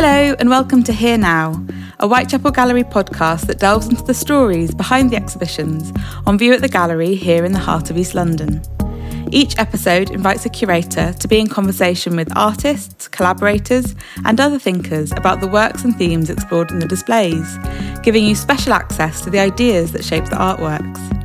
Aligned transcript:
Hello, 0.00 0.36
and 0.38 0.48
welcome 0.48 0.84
to 0.84 0.92
Here 0.92 1.18
Now, 1.18 1.60
a 1.98 2.06
Whitechapel 2.06 2.52
Gallery 2.52 2.84
podcast 2.84 3.48
that 3.48 3.58
delves 3.58 3.88
into 3.88 4.04
the 4.04 4.14
stories 4.14 4.72
behind 4.72 5.10
the 5.10 5.16
exhibitions 5.16 5.92
on 6.24 6.38
view 6.38 6.52
at 6.52 6.60
the 6.60 6.68
gallery 6.68 7.16
here 7.16 7.44
in 7.44 7.50
the 7.50 7.58
heart 7.58 7.90
of 7.90 7.98
East 7.98 8.14
London. 8.14 8.62
Each 9.32 9.58
episode 9.58 10.10
invites 10.10 10.46
a 10.46 10.50
curator 10.50 11.14
to 11.14 11.26
be 11.26 11.40
in 11.40 11.48
conversation 11.48 12.14
with 12.14 12.30
artists, 12.36 13.08
collaborators, 13.08 13.96
and 14.24 14.38
other 14.38 14.60
thinkers 14.60 15.10
about 15.10 15.40
the 15.40 15.48
works 15.48 15.82
and 15.82 15.96
themes 15.96 16.30
explored 16.30 16.70
in 16.70 16.78
the 16.78 16.86
displays, 16.86 17.58
giving 18.04 18.24
you 18.24 18.36
special 18.36 18.74
access 18.74 19.20
to 19.22 19.30
the 19.30 19.40
ideas 19.40 19.90
that 19.90 20.04
shape 20.04 20.26
the 20.26 20.36
artworks. 20.36 21.17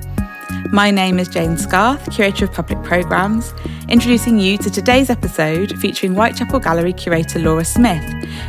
My 0.71 0.91
name 0.91 1.19
is 1.19 1.27
Jane 1.27 1.57
Scarth, 1.57 2.09
Curator 2.11 2.45
of 2.45 2.53
Public 2.53 2.81
Programmes, 2.83 3.53
introducing 3.89 4.39
you 4.39 4.57
to 4.57 4.71
today's 4.71 5.09
episode 5.09 5.77
featuring 5.79 6.13
Whitechapel 6.13 6.59
Gallery 6.61 6.93
curator 6.93 7.37
Laura 7.39 7.65
Smith 7.65 8.03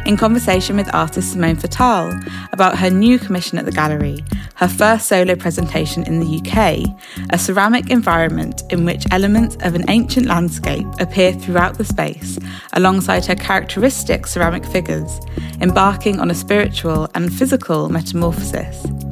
in 0.06 0.16
conversation 0.16 0.76
with 0.76 0.92
artist 0.94 1.32
Simone 1.32 1.56
Fattal 1.56 2.12
about 2.52 2.78
her 2.78 2.88
new 2.88 3.18
commission 3.18 3.58
at 3.58 3.64
the 3.64 3.72
gallery, 3.72 4.24
her 4.54 4.68
first 4.68 5.06
solo 5.06 5.34
presentation 5.34 6.02
in 6.04 6.20
the 6.20 6.38
UK, 6.38 6.96
a 7.30 7.38
ceramic 7.38 7.90
environment 7.90 8.62
in 8.70 8.84
which 8.84 9.04
elements 9.10 9.56
of 9.60 9.74
an 9.74 9.84
ancient 9.88 10.26
landscape 10.26 10.86
appear 11.00 11.32
throughout 11.32 11.76
the 11.76 11.84
space 11.84 12.38
alongside 12.72 13.26
her 13.26 13.34
characteristic 13.34 14.26
ceramic 14.26 14.64
figures, 14.64 15.20
embarking 15.60 16.20
on 16.20 16.30
a 16.30 16.34
spiritual 16.34 17.08
and 17.14 17.34
physical 17.34 17.88
metamorphosis. 17.88 19.03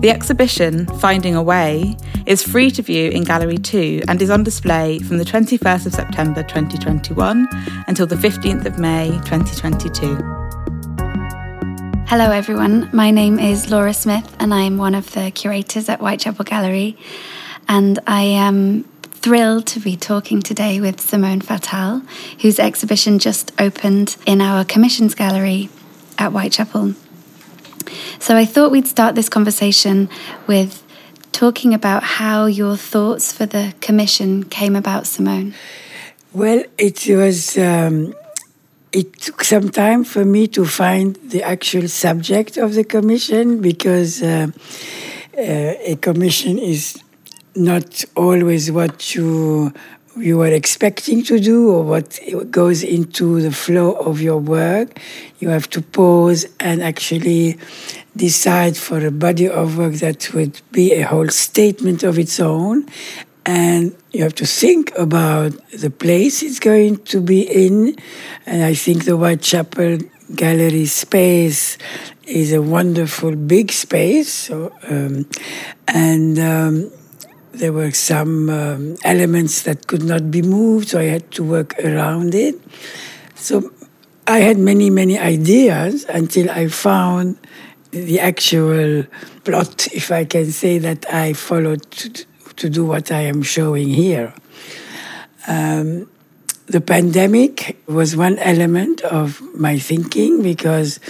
The 0.00 0.10
exhibition, 0.10 0.86
Finding 1.00 1.34
a 1.34 1.42
Way, 1.42 1.96
is 2.24 2.40
free 2.40 2.70
to 2.70 2.82
view 2.82 3.10
in 3.10 3.24
Gallery 3.24 3.58
2 3.58 4.02
and 4.06 4.22
is 4.22 4.30
on 4.30 4.44
display 4.44 5.00
from 5.00 5.18
the 5.18 5.24
21st 5.24 5.86
of 5.86 5.92
September 5.92 6.44
2021 6.44 7.48
until 7.88 8.06
the 8.06 8.14
15th 8.14 8.64
of 8.64 8.78
May 8.78 9.08
2022. 9.24 10.14
Hello, 12.06 12.30
everyone. 12.30 12.88
My 12.92 13.10
name 13.10 13.40
is 13.40 13.72
Laura 13.72 13.92
Smith, 13.92 14.36
and 14.38 14.54
I'm 14.54 14.78
one 14.78 14.94
of 14.94 15.10
the 15.14 15.32
curators 15.32 15.88
at 15.88 15.98
Whitechapel 15.98 16.44
Gallery. 16.44 16.96
And 17.66 17.98
I 18.06 18.22
am 18.22 18.84
thrilled 19.02 19.66
to 19.66 19.80
be 19.80 19.96
talking 19.96 20.40
today 20.40 20.80
with 20.80 21.00
Simone 21.00 21.40
Fattal, 21.40 22.06
whose 22.40 22.60
exhibition 22.60 23.18
just 23.18 23.50
opened 23.60 24.16
in 24.26 24.40
our 24.40 24.64
Commissions 24.64 25.16
Gallery 25.16 25.70
at 26.18 26.30
Whitechapel. 26.30 26.94
So 28.18 28.36
I 28.36 28.44
thought 28.44 28.70
we'd 28.70 28.86
start 28.86 29.14
this 29.14 29.28
conversation 29.28 30.08
with 30.46 30.84
talking 31.32 31.74
about 31.74 32.02
how 32.02 32.46
your 32.46 32.76
thoughts 32.76 33.32
for 33.32 33.46
the 33.46 33.74
commission 33.80 34.44
came 34.44 34.74
about, 34.74 35.06
Simone. 35.06 35.54
Well, 36.32 36.64
it 36.76 37.06
was. 37.08 37.56
Um, 37.58 38.14
it 38.92 39.20
took 39.20 39.44
some 39.44 39.68
time 39.68 40.02
for 40.02 40.24
me 40.24 40.48
to 40.48 40.64
find 40.64 41.16
the 41.30 41.42
actual 41.42 41.88
subject 41.88 42.56
of 42.56 42.74
the 42.74 42.84
commission 42.84 43.60
because 43.60 44.22
uh, 44.22 44.46
uh, 45.36 45.40
a 45.40 45.96
commission 46.00 46.58
is 46.58 47.02
not 47.54 48.04
always 48.16 48.70
what 48.72 49.14
you 49.14 49.72
you 50.20 50.42
are 50.42 50.52
expecting 50.52 51.22
to 51.24 51.38
do 51.38 51.70
or 51.70 51.82
what 51.82 52.18
goes 52.50 52.82
into 52.82 53.40
the 53.40 53.52
flow 53.52 53.92
of 53.92 54.20
your 54.20 54.38
work. 54.38 54.98
You 55.38 55.48
have 55.50 55.68
to 55.70 55.82
pause 55.82 56.46
and 56.60 56.82
actually 56.82 57.58
decide 58.16 58.76
for 58.76 59.04
a 59.04 59.10
body 59.10 59.48
of 59.48 59.78
work 59.78 59.94
that 59.94 60.32
would 60.34 60.60
be 60.72 60.92
a 60.94 61.02
whole 61.02 61.28
statement 61.28 62.02
of 62.02 62.18
its 62.18 62.40
own. 62.40 62.86
And 63.46 63.96
you 64.12 64.22
have 64.22 64.34
to 64.36 64.46
think 64.46 64.92
about 64.98 65.52
the 65.70 65.90
place 65.90 66.42
it's 66.42 66.60
going 66.60 66.98
to 67.04 67.20
be 67.20 67.42
in. 67.42 67.96
And 68.44 68.62
I 68.62 68.74
think 68.74 69.04
the 69.04 69.16
Whitechapel 69.16 69.98
Gallery 70.34 70.86
space 70.86 71.78
is 72.26 72.52
a 72.52 72.60
wonderful 72.60 73.34
big 73.34 73.72
space. 73.72 74.30
So, 74.30 74.72
um, 74.88 75.26
and 75.86 76.38
um, 76.38 76.90
there 77.58 77.72
were 77.72 77.90
some 77.90 78.48
um, 78.50 78.96
elements 79.04 79.62
that 79.62 79.86
could 79.86 80.02
not 80.02 80.30
be 80.30 80.42
moved, 80.42 80.88
so 80.88 81.00
I 81.00 81.04
had 81.04 81.30
to 81.32 81.44
work 81.44 81.78
around 81.80 82.34
it. 82.34 82.54
So 83.34 83.72
I 84.26 84.38
had 84.38 84.58
many, 84.58 84.90
many 84.90 85.18
ideas 85.18 86.04
until 86.08 86.50
I 86.50 86.68
found 86.68 87.38
the 87.90 88.20
actual 88.20 89.04
plot, 89.44 89.88
if 89.92 90.10
I 90.12 90.24
can 90.24 90.52
say 90.52 90.78
that 90.78 91.12
I 91.12 91.32
followed 91.32 91.90
to, 91.90 92.26
to 92.56 92.68
do 92.68 92.84
what 92.84 93.10
I 93.10 93.22
am 93.22 93.42
showing 93.42 93.88
here. 93.88 94.34
Um, 95.46 96.10
the 96.66 96.82
pandemic 96.82 97.78
was 97.86 98.14
one 98.14 98.38
element 98.40 99.00
of 99.00 99.40
my 99.54 99.78
thinking 99.78 100.42
because 100.42 101.00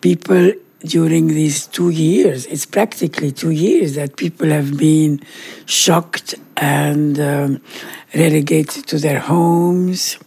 people 0.00 0.52
during 0.80 1.28
these 1.28 1.66
two 1.66 1.90
years, 1.90 2.46
it's 2.46 2.66
practically 2.66 3.32
two 3.32 3.50
years 3.50 3.94
that 3.96 4.16
people 4.16 4.48
have 4.48 4.78
been 4.78 5.20
shocked 5.66 6.34
and 6.56 7.18
um, 7.18 7.60
relegated 8.14 8.86
to 8.86 8.98
their 8.98 9.18
homes, 9.18 10.18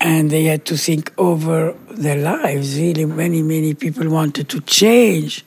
and 0.00 0.30
they 0.30 0.44
had 0.44 0.64
to 0.66 0.76
think 0.76 1.12
over 1.18 1.76
their 1.90 2.16
lives. 2.16 2.76
Really, 2.78 3.04
many, 3.04 3.42
many 3.42 3.74
people 3.74 4.08
wanted 4.08 4.48
to 4.50 4.60
change 4.60 5.44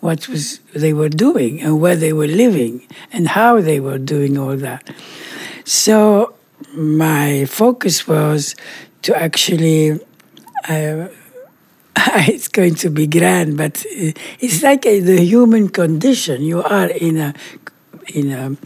what 0.00 0.28
was 0.28 0.60
they 0.74 0.92
were 0.92 1.08
doing 1.08 1.60
and 1.62 1.80
where 1.80 1.96
they 1.96 2.12
were 2.12 2.26
living 2.26 2.86
and 3.12 3.28
how 3.28 3.60
they 3.60 3.80
were 3.80 3.98
doing 3.98 4.36
all 4.38 4.56
that. 4.56 4.94
So 5.64 6.34
my 6.74 7.44
focus 7.46 8.06
was 8.08 8.54
to 9.02 9.16
actually. 9.16 10.00
Uh, 10.66 11.08
it's 12.28 12.48
going 12.48 12.74
to 12.76 12.90
be 12.90 13.06
grand, 13.06 13.56
but 13.56 13.84
uh, 13.86 14.12
it's 14.40 14.62
like 14.62 14.86
a, 14.86 15.00
the 15.00 15.20
human 15.20 15.68
condition. 15.68 16.42
You 16.42 16.62
are 16.62 16.88
in 16.88 17.18
a, 17.18 17.34
in 18.12 18.32
a, 18.32 18.56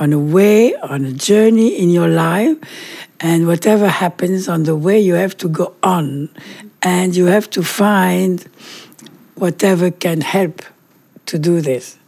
on 0.00 0.12
a 0.12 0.18
way, 0.18 0.74
on 0.76 1.04
a 1.04 1.12
journey 1.12 1.78
in 1.78 1.90
your 1.90 2.08
life, 2.08 2.56
and 3.20 3.46
whatever 3.46 3.88
happens 3.88 4.48
on 4.48 4.64
the 4.64 4.74
way, 4.74 4.98
you 4.98 5.14
have 5.14 5.36
to 5.38 5.48
go 5.48 5.74
on, 5.82 6.30
and 6.82 7.14
you 7.14 7.26
have 7.26 7.50
to 7.50 7.62
find 7.62 8.48
whatever 9.34 9.90
can 9.90 10.20
help 10.20 10.62
to 11.26 11.38
do 11.38 11.60
this. 11.60 11.98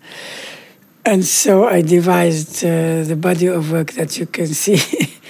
And 1.04 1.24
so 1.24 1.66
I 1.66 1.82
devised 1.82 2.64
uh, 2.64 3.02
the 3.02 3.16
body 3.16 3.46
of 3.46 3.72
work 3.72 3.92
that 3.92 4.18
you 4.18 4.26
can 4.26 4.46
see. 4.46 4.78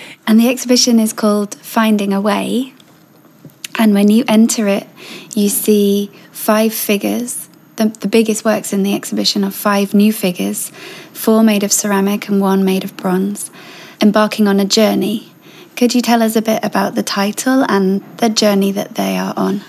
and 0.26 0.38
the 0.38 0.48
exhibition 0.48 1.00
is 1.00 1.12
called 1.12 1.54
Finding 1.54 2.12
a 2.12 2.20
Way. 2.20 2.74
And 3.82 3.94
when 3.94 4.06
you 4.06 4.24
enter 4.28 4.68
it, 4.68 4.86
you 5.34 5.48
see 5.48 6.12
five 6.30 6.72
figures. 6.72 7.48
The, 7.74 7.86
the 7.86 8.06
biggest 8.06 8.44
works 8.44 8.72
in 8.72 8.84
the 8.84 8.94
exhibition 8.94 9.42
are 9.42 9.50
five 9.50 9.92
new 9.92 10.12
figures, 10.12 10.70
four 11.12 11.42
made 11.42 11.64
of 11.64 11.72
ceramic 11.72 12.28
and 12.28 12.40
one 12.40 12.64
made 12.64 12.84
of 12.84 12.96
bronze, 12.96 13.50
embarking 14.00 14.46
on 14.46 14.60
a 14.60 14.64
journey. 14.64 15.32
Could 15.74 15.96
you 15.96 16.00
tell 16.00 16.22
us 16.22 16.36
a 16.36 16.42
bit 16.42 16.64
about 16.64 16.94
the 16.94 17.02
title 17.02 17.64
and 17.68 18.04
the 18.18 18.28
journey 18.28 18.70
that 18.70 18.94
they 18.94 19.18
are 19.18 19.34
on? 19.36 19.62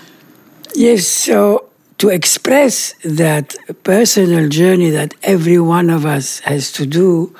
Yes, 0.76 1.08
so 1.08 1.70
to 1.98 2.10
express 2.10 2.94
that 3.02 3.56
personal 3.82 4.48
journey 4.48 4.90
that 4.90 5.14
every 5.24 5.58
one 5.58 5.90
of 5.90 6.06
us 6.06 6.38
has 6.40 6.70
to 6.74 6.86
do, 6.86 7.34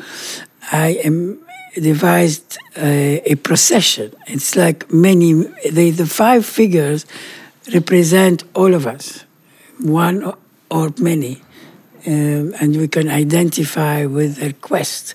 I 0.72 0.98
am 1.04 1.43
devised 1.74 2.58
a, 2.76 3.20
a 3.32 3.34
procession. 3.36 4.12
It's 4.26 4.56
like 4.56 4.90
many, 4.92 5.32
they, 5.70 5.90
the 5.90 6.06
five 6.06 6.46
figures 6.46 7.06
represent 7.72 8.44
all 8.54 8.74
of 8.74 8.86
us, 8.86 9.24
one 9.80 10.32
or 10.70 10.92
many, 10.98 11.42
um, 12.06 12.54
and 12.60 12.76
we 12.76 12.88
can 12.88 13.08
identify 13.08 14.06
with 14.06 14.36
their 14.36 14.52
quest. 14.52 15.14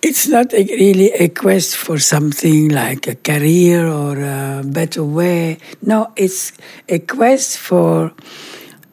It's 0.00 0.28
not 0.28 0.52
a, 0.52 0.62
really 0.64 1.10
a 1.12 1.28
quest 1.28 1.76
for 1.76 1.98
something 1.98 2.68
like 2.68 3.08
a 3.08 3.16
career 3.16 3.86
or 3.86 4.20
a 4.20 4.62
better 4.64 5.02
way. 5.02 5.58
No, 5.82 6.12
it's 6.16 6.52
a 6.88 7.00
quest 7.00 7.58
for 7.58 8.12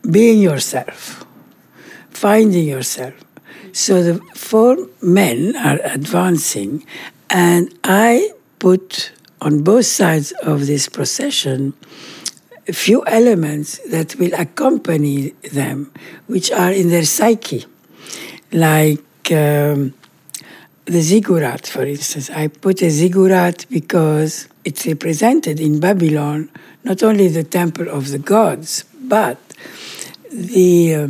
being 0.09 0.41
yourself, 0.41 1.25
finding 2.09 2.67
yourself. 2.67 3.13
So 3.75 4.01
the 4.01 4.21
four 4.33 4.77
men 5.01 5.53
are 5.57 5.81
advancing, 5.83 6.85
and 7.29 7.77
I 7.83 8.31
put 8.57 9.11
on 9.41 9.63
both 9.63 9.85
sides 9.85 10.31
of 10.43 10.65
this 10.65 10.87
procession 10.87 11.73
a 12.69 12.71
few 12.71 13.05
elements 13.05 13.79
that 13.89 14.15
will 14.15 14.33
accompany 14.33 15.31
them, 15.51 15.91
which 16.27 16.53
are 16.53 16.71
in 16.71 16.87
their 16.87 17.03
psyche, 17.03 17.65
like 18.53 19.29
um, 19.33 19.93
the 20.85 21.01
ziggurat, 21.01 21.67
for 21.67 21.83
instance. 21.83 22.29
I 22.29 22.47
put 22.47 22.81
a 22.81 22.89
ziggurat 22.89 23.65
because 23.69 24.47
it's 24.63 24.87
represented 24.87 25.59
in 25.59 25.81
Babylon 25.81 26.49
not 26.85 27.03
only 27.03 27.27
the 27.27 27.43
temple 27.43 27.89
of 27.89 28.11
the 28.11 28.19
gods, 28.19 28.85
but 29.01 29.37
the 30.31 30.95
uh, 30.95 31.07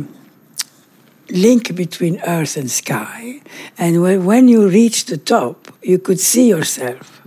link 1.30 1.74
between 1.74 2.20
earth 2.26 2.56
and 2.56 2.70
sky. 2.70 3.40
And 3.78 4.02
when, 4.26 4.48
you 4.48 4.68
reach 4.68 5.06
the 5.06 5.16
top, 5.16 5.72
you 5.82 5.98
could 5.98 6.20
see 6.20 6.48
yourself. 6.48 7.22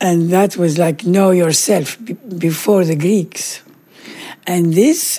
And 0.00 0.30
that 0.30 0.56
was 0.56 0.78
like 0.78 1.04
know 1.04 1.30
yourself 1.30 1.98
before 2.38 2.84
the 2.84 2.96
Greeks. 2.96 3.62
And 4.46 4.72
this, 4.72 5.18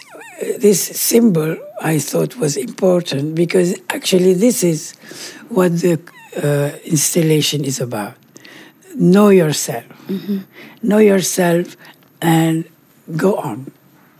this 0.58 0.82
symbol 0.82 1.58
I 1.82 2.00
thought 2.00 2.36
was 2.38 2.58
important 2.58 3.36
because 3.36 3.76
actually 3.90 4.34
this 4.34 4.64
is 4.64 4.94
what 5.50 5.80
the 5.80 6.00
uh, 6.38 6.78
installation 6.86 7.64
is 7.64 7.80
about. 7.80 8.16
Know 8.96 9.30
yourself. 9.30 9.86
Mm-hmm. 10.08 10.40
Know 10.84 10.98
yourself 10.98 11.78
and 12.22 12.66
go 13.16 13.36
on. 13.38 13.72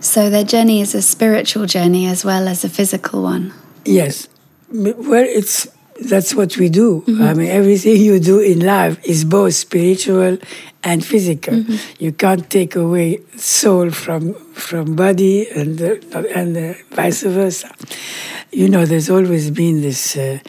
So 0.01 0.30
their 0.30 0.44
journey 0.44 0.81
is 0.81 0.95
a 0.95 1.01
spiritual 1.01 1.68
journey 1.68 2.07
as 2.07 2.25
well 2.25 2.48
as 2.48 2.63
a 2.63 2.69
physical 2.69 3.21
one. 3.21 3.53
Yes. 3.86 4.27
Well, 4.69 5.25
it's 5.27 5.68
that's 6.01 6.33
what 6.33 6.57
we 6.57 6.69
do. 6.69 7.01
Mm-hmm. 7.01 7.24
I 7.24 7.33
mean, 7.33 7.50
everything 7.50 8.01
you 8.01 8.19
do 8.19 8.39
in 8.39 8.59
life 8.65 9.00
is 9.06 9.24
both 9.24 9.53
spiritual 9.53 10.39
and 10.83 11.06
physical. 11.06 11.53
Mm-hmm. 11.53 12.03
You 12.03 12.12
can't 12.12 12.50
take 12.50 12.75
away 12.75 13.19
soul 13.38 13.92
from 13.92 14.33
from 14.53 14.95
body 14.95 15.48
and 15.50 15.80
and 15.80 16.57
uh, 16.57 16.74
vice 16.89 17.21
versa. 17.21 17.74
You 18.51 18.69
know, 18.69 18.86
there's 18.86 19.09
always 19.09 19.51
been 19.51 19.81
this. 19.81 20.18
Uh, 20.18 20.39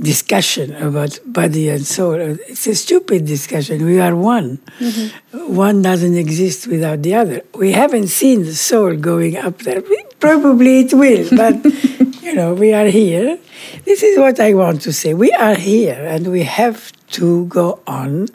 discussion 0.00 0.74
about 0.76 1.18
body 1.26 1.68
and 1.68 1.86
soul. 1.86 2.14
It's 2.14 2.66
a 2.66 2.74
stupid 2.74 3.26
discussion. 3.26 3.84
We 3.84 4.00
are 4.00 4.16
one. 4.16 4.58
Mm-hmm. 4.78 5.54
One 5.54 5.82
doesn't 5.82 6.16
exist 6.16 6.66
without 6.66 7.02
the 7.02 7.14
other. 7.14 7.42
We 7.54 7.72
haven't 7.72 8.08
seen 8.08 8.44
the 8.44 8.54
soul 8.54 8.96
going 8.96 9.36
up 9.36 9.58
there. 9.58 9.82
Probably 10.18 10.80
it 10.80 10.94
will, 10.94 11.28
but 11.36 11.64
you 12.22 12.34
know, 12.34 12.54
we 12.54 12.72
are 12.72 12.86
here. 12.86 13.38
This 13.84 14.02
is 14.02 14.18
what 14.18 14.40
I 14.40 14.54
want 14.54 14.82
to 14.82 14.92
say. 14.92 15.14
We 15.14 15.32
are 15.32 15.54
here 15.54 16.06
and 16.06 16.30
we 16.30 16.44
have 16.44 16.92
to 17.12 17.46
go 17.46 17.80
on 17.86 18.28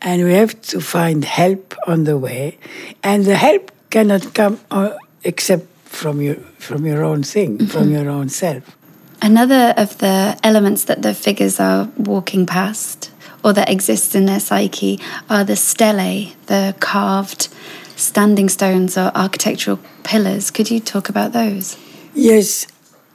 and 0.00 0.24
we 0.24 0.32
have 0.32 0.60
to 0.62 0.80
find 0.80 1.24
help 1.24 1.74
on 1.86 2.04
the 2.04 2.16
way. 2.16 2.58
And 3.02 3.24
the 3.24 3.36
help 3.36 3.70
cannot 3.90 4.34
come 4.34 4.60
uh, 4.70 4.94
except 5.22 5.66
from 5.84 6.20
your, 6.20 6.36
from 6.58 6.86
your 6.86 7.04
own 7.04 7.22
thing, 7.22 7.58
mm-hmm. 7.58 7.66
from 7.66 7.90
your 7.90 8.08
own 8.08 8.28
self. 8.28 8.76
Another 9.22 9.74
of 9.76 9.98
the 9.98 10.38
elements 10.42 10.84
that 10.84 11.02
the 11.02 11.14
figures 11.14 11.58
are 11.58 11.88
walking 11.96 12.46
past 12.46 13.10
or 13.42 13.52
that 13.52 13.68
exist 13.68 14.14
in 14.14 14.26
their 14.26 14.40
psyche 14.40 15.00
are 15.28 15.44
the 15.44 15.56
stelae, 15.56 16.34
the 16.46 16.74
carved 16.80 17.48
standing 17.96 18.48
stones 18.48 18.96
or 18.96 19.12
architectural 19.14 19.78
pillars. 20.02 20.50
Could 20.50 20.70
you 20.70 20.80
talk 20.80 21.08
about 21.08 21.32
those? 21.32 21.76
Yes, 22.14 22.66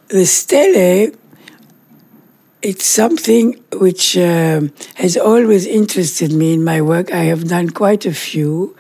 the 0.08 0.26
stelae 0.26 1.16
it's 2.62 2.86
something 2.86 3.54
which 3.74 4.18
uh, 4.18 4.62
has 4.96 5.16
always 5.16 5.66
interested 5.66 6.34
me 6.34 6.54
in 6.54 6.64
my 6.64 6.82
work. 6.82 7.12
I 7.14 7.24
have 7.26 7.48
done 7.48 7.70
quite 7.70 8.06
a 8.06 8.14
few 8.14 8.76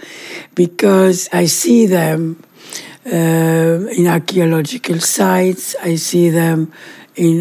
because 0.53 1.29
I 1.31 1.45
see 1.45 1.85
them 1.85 2.43
uh, 3.05 3.09
in 3.09 4.07
archaeological 4.07 4.99
sites. 4.99 5.75
I 5.81 5.95
see 5.95 6.29
them 6.29 6.73
in, 7.19 7.35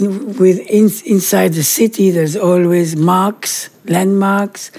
in 0.00 0.36
with 0.40 0.58
in, 0.78 0.86
inside 1.04 1.52
the 1.52 1.66
city. 1.78 2.10
There's 2.10 2.36
always 2.36 2.96
marks, 2.96 3.70
landmarks. 3.84 4.70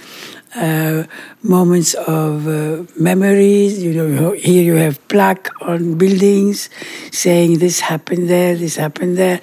Uh, 0.56 1.04
moments 1.44 1.94
of 1.94 2.48
uh, 2.48 2.84
memories. 3.00 3.84
You 3.84 3.94
know, 3.94 4.32
here 4.32 4.64
you 4.64 4.76
have 4.86 4.98
plaque 5.08 5.48
on 5.62 5.94
buildings 5.94 6.72
saying 7.12 7.60
this 7.60 7.80
happened 7.82 8.28
there, 8.28 8.56
this 8.56 8.76
happened 8.76 9.16
there, 9.16 9.42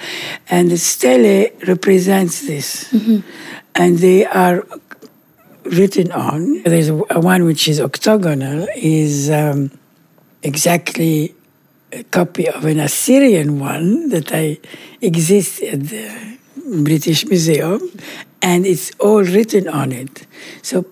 and 0.50 0.68
the 0.68 0.76
stele 0.76 1.46
represents 1.68 2.44
this, 2.50 2.90
mm-hmm. 2.90 3.20
and 3.76 3.98
they 3.98 4.26
are 4.26 4.66
written 5.62 6.10
on. 6.10 6.64
There's 6.64 6.90
one 6.90 7.44
which 7.44 7.68
is 7.68 7.78
octagonal, 7.80 8.66
is 8.74 9.30
um, 9.30 9.70
exactly 10.42 11.35
a 11.96 12.04
copy 12.04 12.48
of 12.48 12.64
an 12.64 12.80
Assyrian 12.80 13.58
one 13.58 14.10
that 14.10 14.32
I 14.32 14.58
exist 15.00 15.62
at 15.62 15.80
the 15.88 16.38
British 16.82 17.24
Museum, 17.26 17.80
and 18.42 18.66
it's 18.66 18.92
all 18.98 19.22
written 19.22 19.68
on 19.68 19.92
it. 19.92 20.26
So 20.62 20.84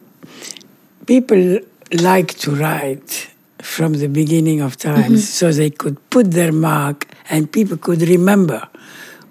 people 1.06 1.60
like 1.92 2.34
to 2.38 2.50
write 2.52 3.30
from 3.60 3.94
the 3.94 4.08
beginning 4.08 4.60
of 4.60 4.76
times 4.76 5.22
mm-hmm. 5.22 5.38
so 5.38 5.52
they 5.52 5.70
could 5.70 5.98
put 6.10 6.30
their 6.32 6.52
mark 6.52 7.06
and 7.30 7.50
people 7.50 7.76
could 7.76 8.02
remember 8.02 8.66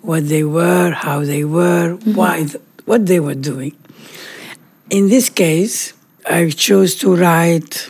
what 0.01 0.27
they 0.27 0.43
were, 0.43 0.91
how 0.91 1.19
they 1.23 1.43
were, 1.43 1.95
mm-hmm. 1.95 2.13
why, 2.13 2.45
what 2.85 3.05
they 3.05 3.19
were 3.19 3.35
doing. 3.35 3.75
In 4.89 5.09
this 5.09 5.29
case, 5.29 5.93
I 6.25 6.49
chose 6.49 6.95
to 6.95 7.15
write 7.15 7.89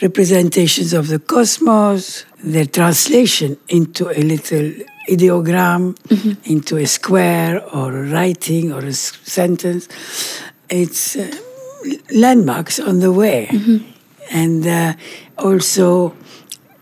representations 0.00 0.92
of 0.92 1.08
the 1.08 1.18
cosmos, 1.18 2.24
their 2.44 2.66
translation 2.66 3.56
into 3.68 4.08
a 4.08 4.22
little 4.22 4.72
ideogram, 5.08 5.94
mm-hmm. 5.94 6.52
into 6.52 6.76
a 6.76 6.86
square 6.86 7.64
or 7.74 7.96
a 7.96 8.10
writing 8.10 8.72
or 8.72 8.84
a 8.84 8.92
sentence. 8.92 9.88
It's 10.68 11.16
uh, 11.16 11.34
landmarks 12.14 12.78
on 12.78 13.00
the 13.00 13.12
way. 13.12 13.48
Mm-hmm. 13.50 13.90
And 14.30 14.66
uh, 14.66 14.94
also, 15.38 16.14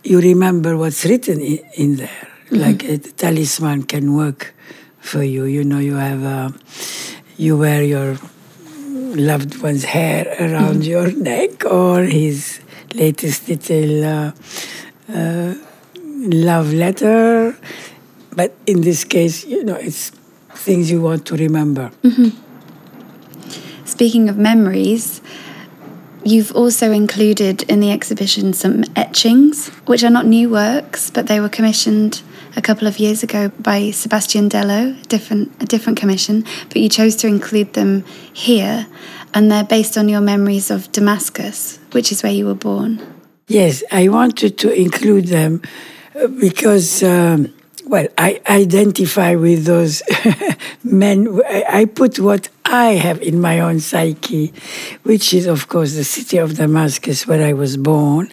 you 0.04 0.20
remember 0.20 0.76
what's 0.76 1.04
written 1.04 1.40
in, 1.40 1.58
in 1.76 1.96
there. 1.96 2.28
Mm-hmm. 2.46 2.56
Like 2.56 2.84
a 2.84 2.98
talisman 2.98 3.84
can 3.84 4.14
work 4.14 4.54
for 4.98 5.22
you. 5.22 5.44
You 5.44 5.64
know, 5.64 5.78
you 5.78 5.94
have, 5.94 6.24
uh, 6.24 6.50
you 7.36 7.56
wear 7.56 7.82
your 7.82 8.18
loved 9.14 9.62
one's 9.62 9.84
hair 9.84 10.26
around 10.40 10.82
mm-hmm. 10.82 10.90
your 10.90 11.12
neck 11.12 11.64
or 11.64 12.02
his 12.02 12.60
latest 12.94 13.48
little 13.48 14.32
uh, 15.08 15.54
love 16.02 16.72
letter. 16.72 17.56
But 18.34 18.54
in 18.66 18.80
this 18.80 19.04
case, 19.04 19.44
you 19.44 19.64
know, 19.64 19.76
it's 19.76 20.10
things 20.54 20.90
you 20.90 21.02
want 21.02 21.26
to 21.26 21.36
remember. 21.36 21.90
Mm-hmm. 22.02 22.38
Speaking 23.84 24.28
of 24.28 24.38
memories, 24.38 25.20
you've 26.24 26.52
also 26.52 26.92
included 26.92 27.62
in 27.64 27.80
the 27.80 27.90
exhibition 27.90 28.52
some 28.52 28.84
etchings, 28.96 29.68
which 29.86 30.02
are 30.02 30.10
not 30.10 30.26
new 30.26 30.48
works, 30.48 31.10
but 31.10 31.26
they 31.26 31.40
were 31.40 31.48
commissioned 31.48 32.22
a 32.56 32.62
couple 32.62 32.86
of 32.86 32.98
years 32.98 33.22
ago 33.22 33.50
by 33.58 33.90
Sebastian 33.90 34.48
Dello, 34.48 34.94
different, 35.08 35.50
a 35.62 35.66
different 35.66 35.98
commission, 35.98 36.44
but 36.68 36.76
you 36.76 36.88
chose 36.88 37.16
to 37.16 37.26
include 37.26 37.72
them 37.74 38.04
here, 38.32 38.86
and 39.34 39.50
they're 39.50 39.64
based 39.64 39.96
on 39.96 40.08
your 40.08 40.20
memories 40.20 40.70
of 40.70 40.90
Damascus, 40.92 41.78
which 41.92 42.12
is 42.12 42.22
where 42.22 42.32
you 42.32 42.46
were 42.46 42.54
born. 42.54 43.00
Yes, 43.52 43.84
I 43.92 44.08
wanted 44.08 44.56
to 44.58 44.72
include 44.72 45.26
them 45.26 45.60
because. 46.40 47.02
Um, 47.02 47.52
well, 47.84 48.06
I 48.16 48.40
identify 48.48 49.34
with 49.34 49.66
those 49.66 50.02
men. 50.84 51.42
I 51.68 51.84
put 51.84 52.18
what 52.18 52.48
I 52.64 52.92
have 52.92 53.20
in 53.20 53.40
my 53.40 53.60
own 53.60 53.80
psyche, 53.80 54.54
which 55.02 55.34
is, 55.34 55.46
of 55.46 55.68
course, 55.68 55.94
the 55.94 56.04
city 56.04 56.38
of 56.38 56.54
Damascus 56.54 57.26
where 57.26 57.44
I 57.46 57.52
was 57.52 57.76
born. 57.76 58.30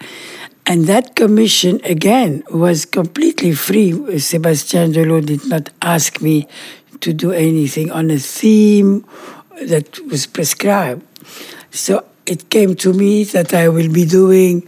And 0.65 0.85
that 0.85 1.15
commission, 1.17 1.81
again, 1.83 2.43
was 2.51 2.85
completely 2.85 3.53
free. 3.53 4.19
Sebastian 4.19 4.93
Dello 4.93 5.19
did 5.19 5.45
not 5.47 5.69
ask 5.81 6.21
me 6.21 6.47
to 7.01 7.11
do 7.11 7.33
anything 7.33 7.91
on 7.91 8.11
a 8.11 8.19
theme 8.19 9.03
that 9.63 9.99
was 10.07 10.27
prescribed. 10.27 11.03
So 11.71 12.05
it 12.25 12.49
came 12.49 12.75
to 12.75 12.93
me 12.93 13.25
that 13.25 13.53
I 13.53 13.67
will 13.67 13.91
be 13.91 14.05
doing 14.05 14.65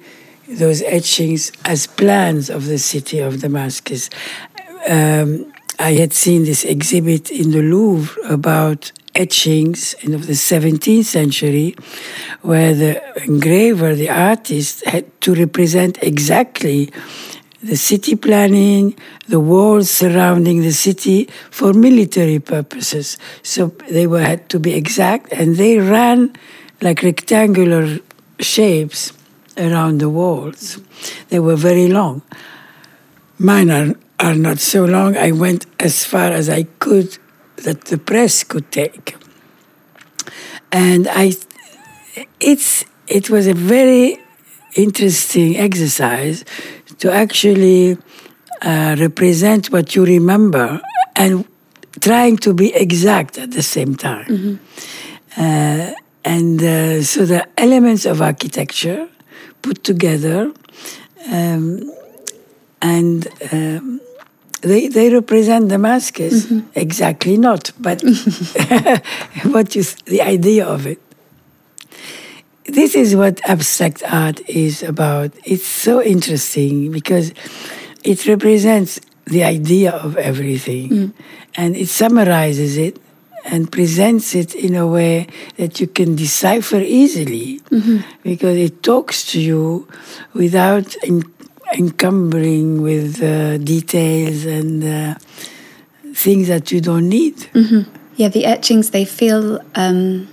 those 0.52 0.82
etchings 0.84 1.52
as 1.66 1.88
plans 1.88 2.50
of 2.50 2.66
the 2.66 2.78
city 2.78 3.20
of 3.20 3.42
Damascus 3.42 4.10
um, 4.88 5.52
I 5.80 5.94
had 5.94 6.14
seen 6.14 6.46
this 6.46 6.64
exhibit 6.64 7.32
in 7.32 7.52
the 7.52 7.62
Louvre 7.62 8.22
about 8.30 8.92
etchings 9.16 9.96
of 10.06 10.28
the 10.28 10.34
17th 10.34 11.06
century, 11.06 11.76
where 12.42 12.74
the 12.74 13.02
engraver, 13.26 13.96
the 13.96 14.10
artist, 14.10 14.86
had 14.86 15.06
to 15.22 15.34
represent 15.34 16.02
exactly 16.04 16.92
the 17.64 17.76
city 17.76 18.16
planning, 18.16 18.96
the 19.28 19.40
walls 19.40 19.90
surrounding 19.90 20.62
the 20.62 20.72
city 20.72 21.28
for 21.50 21.74
military 21.74 22.40
purposes. 22.40 23.18
So 23.44 23.68
they 23.90 24.08
were 24.08 24.22
had 24.22 24.50
to 24.50 24.60
be 24.60 24.74
exact, 24.74 25.32
and 25.34 25.56
they 25.56 25.78
ran 25.80 26.36
like 26.82 27.02
rectangular 27.02 28.00
shapes 28.40 29.14
around 29.58 30.00
the 30.00 30.10
walls. 30.10 30.80
They 31.30 31.40
were 31.40 31.56
very 31.56 31.88
long. 31.88 32.22
Mine 33.38 33.72
are 33.72 33.96
are 34.22 34.36
not 34.36 34.60
so 34.60 34.86
long. 34.86 35.18
I 35.18 35.32
went 35.32 35.66
as 35.80 36.06
far 36.06 36.32
as 36.32 36.48
I 36.48 36.64
could 36.80 37.18
that 37.58 37.86
the 37.86 37.98
press 37.98 38.44
could 38.44 38.72
take. 38.72 39.16
And 40.72 41.08
I, 41.10 41.34
it's, 42.40 42.86
it 43.08 43.30
was 43.30 43.48
a 43.48 43.54
very 43.54 44.18
interesting 44.76 45.58
exercise 45.58 46.46
to 47.00 47.12
actually 47.12 47.98
uh, 48.62 48.96
represent 49.00 49.72
what 49.72 49.96
you 49.96 50.06
remember 50.06 50.82
and 51.16 51.46
trying 52.00 52.38
to 52.38 52.54
be 52.54 52.74
exact 52.74 53.38
at 53.38 53.52
the 53.52 53.64
same 53.64 53.96
time. 53.96 54.26
Mm-hmm. 54.26 55.42
Uh, 55.42 55.94
and 56.24 56.62
uh, 56.62 57.02
so 57.02 57.26
the 57.26 57.48
elements 57.58 58.06
of 58.06 58.22
architecture 58.22 59.10
put 59.62 59.84
together 59.84 60.52
Um, 61.30 61.92
and 62.82 63.28
um, 63.52 64.02
they, 64.62 64.88
they 64.88 65.14
represent 65.14 65.70
Damascus. 65.70 66.46
Mm-hmm. 66.46 66.70
Exactly 66.76 67.38
not, 67.38 67.72
but 67.80 68.02
what 69.44 69.76
is 69.76 69.96
the 70.06 70.22
idea 70.22 70.66
of 70.66 70.88
it? 70.88 71.00
This 72.66 72.96
is 72.96 73.16
what 73.16 73.42
abstract 73.50 74.04
art 74.08 74.40
is 74.48 74.84
about. 74.84 75.32
It's 75.46 75.66
so 75.66 76.02
interesting 76.02 76.92
because 76.92 77.34
it 78.04 78.26
represents 78.28 79.00
the 79.26 79.44
idea 79.44 79.92
of 79.92 80.18
everything 80.18 80.90
mm. 80.90 81.14
and 81.56 81.76
it 81.76 81.88
summarizes 81.88 82.78
it 82.78 82.98
and 83.46 83.72
presents 83.72 84.36
it 84.36 84.56
in 84.56 84.76
a 84.76 84.88
way 84.88 85.28
that 85.58 85.80
you 85.80 85.88
can 85.88 86.16
decipher 86.16 86.78
easily 86.78 87.60
mm-hmm. 87.70 87.98
because 88.24 88.58
it 88.58 88.84
talks 88.84 89.26
to 89.32 89.40
you 89.40 89.88
without 90.34 90.96
encumbering 91.74 92.82
with 92.82 93.22
uh, 93.24 93.58
details 93.58 94.46
and 94.46 94.84
uh, 94.84 95.16
things 96.14 96.48
that 96.48 96.72
you 96.72 96.82
don't 96.82 97.10
need. 97.10 97.38
Mm-hmm. 97.54 97.90
Yeah, 98.16 98.28
the 98.28 98.46
etchings 98.46 98.92
they 98.92 99.06
feel 99.06 99.60
um, 99.76 100.28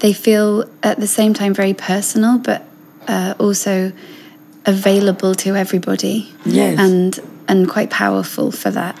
they 0.00 0.12
feel 0.12 0.68
at 0.82 0.98
the 0.98 1.06
same 1.06 1.34
time 1.34 1.54
very 1.54 1.74
personal, 1.74 2.38
but 2.38 2.64
uh, 3.06 3.34
also 3.38 3.92
available 4.64 5.34
to 5.36 5.54
everybody. 5.54 6.32
Yes, 6.44 6.78
and 6.78 7.18
and 7.48 7.68
quite 7.68 7.90
powerful 7.90 8.50
for 8.50 8.70
that. 8.70 8.98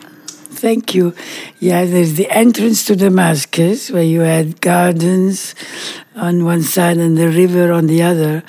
Thank 0.56 0.94
you. 0.94 1.14
Yeah, 1.60 1.84
there's 1.84 2.14
the 2.14 2.30
entrance 2.30 2.86
to 2.86 2.96
Damascus 2.96 3.90
where 3.90 4.02
you 4.02 4.20
had 4.20 4.62
gardens 4.62 5.54
on 6.14 6.44
one 6.44 6.62
side 6.62 6.96
and 6.96 7.18
the 7.18 7.28
river 7.28 7.72
on 7.72 7.86
the 7.88 8.02
other. 8.02 8.42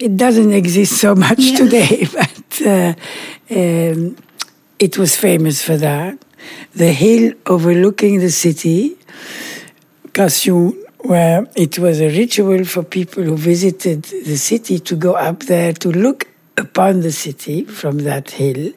It 0.00 0.16
doesn't 0.16 0.52
exist 0.52 0.98
so 0.98 1.14
much 1.14 1.38
yeah. 1.38 1.56
today, 1.56 2.06
but 2.12 2.62
uh, 2.66 2.94
um, 3.50 4.16
it 4.78 4.96
was 4.96 5.16
famous 5.16 5.62
for 5.62 5.76
that. 5.76 6.18
The 6.74 6.92
hill 6.92 7.34
overlooking 7.44 8.20
the 8.20 8.30
city, 8.30 8.96
Kasyoun, 10.12 10.82
where 11.00 11.46
it 11.54 11.78
was 11.78 12.00
a 12.00 12.08
ritual 12.08 12.64
for 12.64 12.82
people 12.82 13.22
who 13.22 13.36
visited 13.36 14.04
the 14.04 14.36
city 14.36 14.78
to 14.78 14.96
go 14.96 15.12
up 15.14 15.40
there 15.40 15.74
to 15.74 15.90
look 15.90 16.26
upon 16.56 17.00
the 17.00 17.12
city 17.12 17.64
from 17.64 17.98
that 17.98 18.30
hill. 18.30 18.72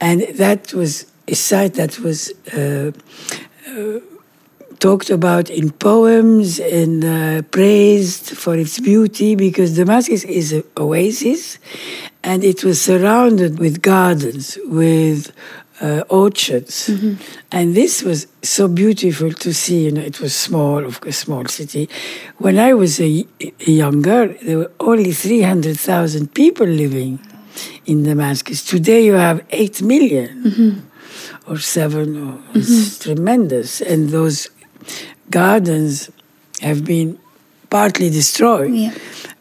And 0.00 0.22
that 0.34 0.74
was 0.74 1.11
a 1.28 1.34
site 1.34 1.74
that 1.74 1.98
was 2.00 2.32
uh, 2.52 2.92
uh, 3.68 4.00
talked 4.78 5.10
about 5.10 5.48
in 5.48 5.70
poems 5.70 6.58
and 6.58 7.04
uh, 7.04 7.42
praised 7.42 8.36
for 8.36 8.56
its 8.56 8.80
beauty 8.80 9.36
because 9.36 9.76
Damascus 9.76 10.24
is 10.24 10.52
an 10.52 10.64
oasis 10.76 11.58
and 12.24 12.42
it 12.42 12.64
was 12.64 12.80
surrounded 12.80 13.60
with 13.60 13.80
gardens, 13.80 14.58
with 14.64 15.32
uh, 15.80 16.02
orchards. 16.08 16.88
Mm-hmm. 16.88 17.14
And 17.52 17.76
this 17.76 18.02
was 18.02 18.26
so 18.42 18.66
beautiful 18.66 19.32
to 19.32 19.54
see. 19.54 19.84
You 19.84 19.92
know, 19.92 20.00
it 20.00 20.20
was 20.20 20.34
small, 20.34 20.84
of 20.84 21.00
a 21.04 21.12
small 21.12 21.46
city. 21.46 21.88
When 22.38 22.58
I 22.58 22.74
was 22.74 23.00
a, 23.00 23.26
a 23.40 23.90
girl, 23.92 24.34
there 24.42 24.58
were 24.58 24.72
only 24.80 25.12
300,000 25.12 26.34
people 26.34 26.66
living 26.66 27.20
in 27.86 28.02
Damascus. 28.02 28.64
Today 28.64 29.04
you 29.04 29.14
have 29.14 29.44
8 29.50 29.82
million. 29.82 30.28
Mm-hmm 30.44 30.88
or 31.46 31.58
seven. 31.58 32.16
Or, 32.16 32.32
mm-hmm. 32.32 32.58
It's 32.58 32.98
tremendous. 32.98 33.80
And 33.80 34.10
those 34.10 34.48
gardens 35.30 36.10
have 36.60 36.84
been 36.84 37.18
partly 37.70 38.10
destroyed 38.10 38.74
yeah. 38.74 38.94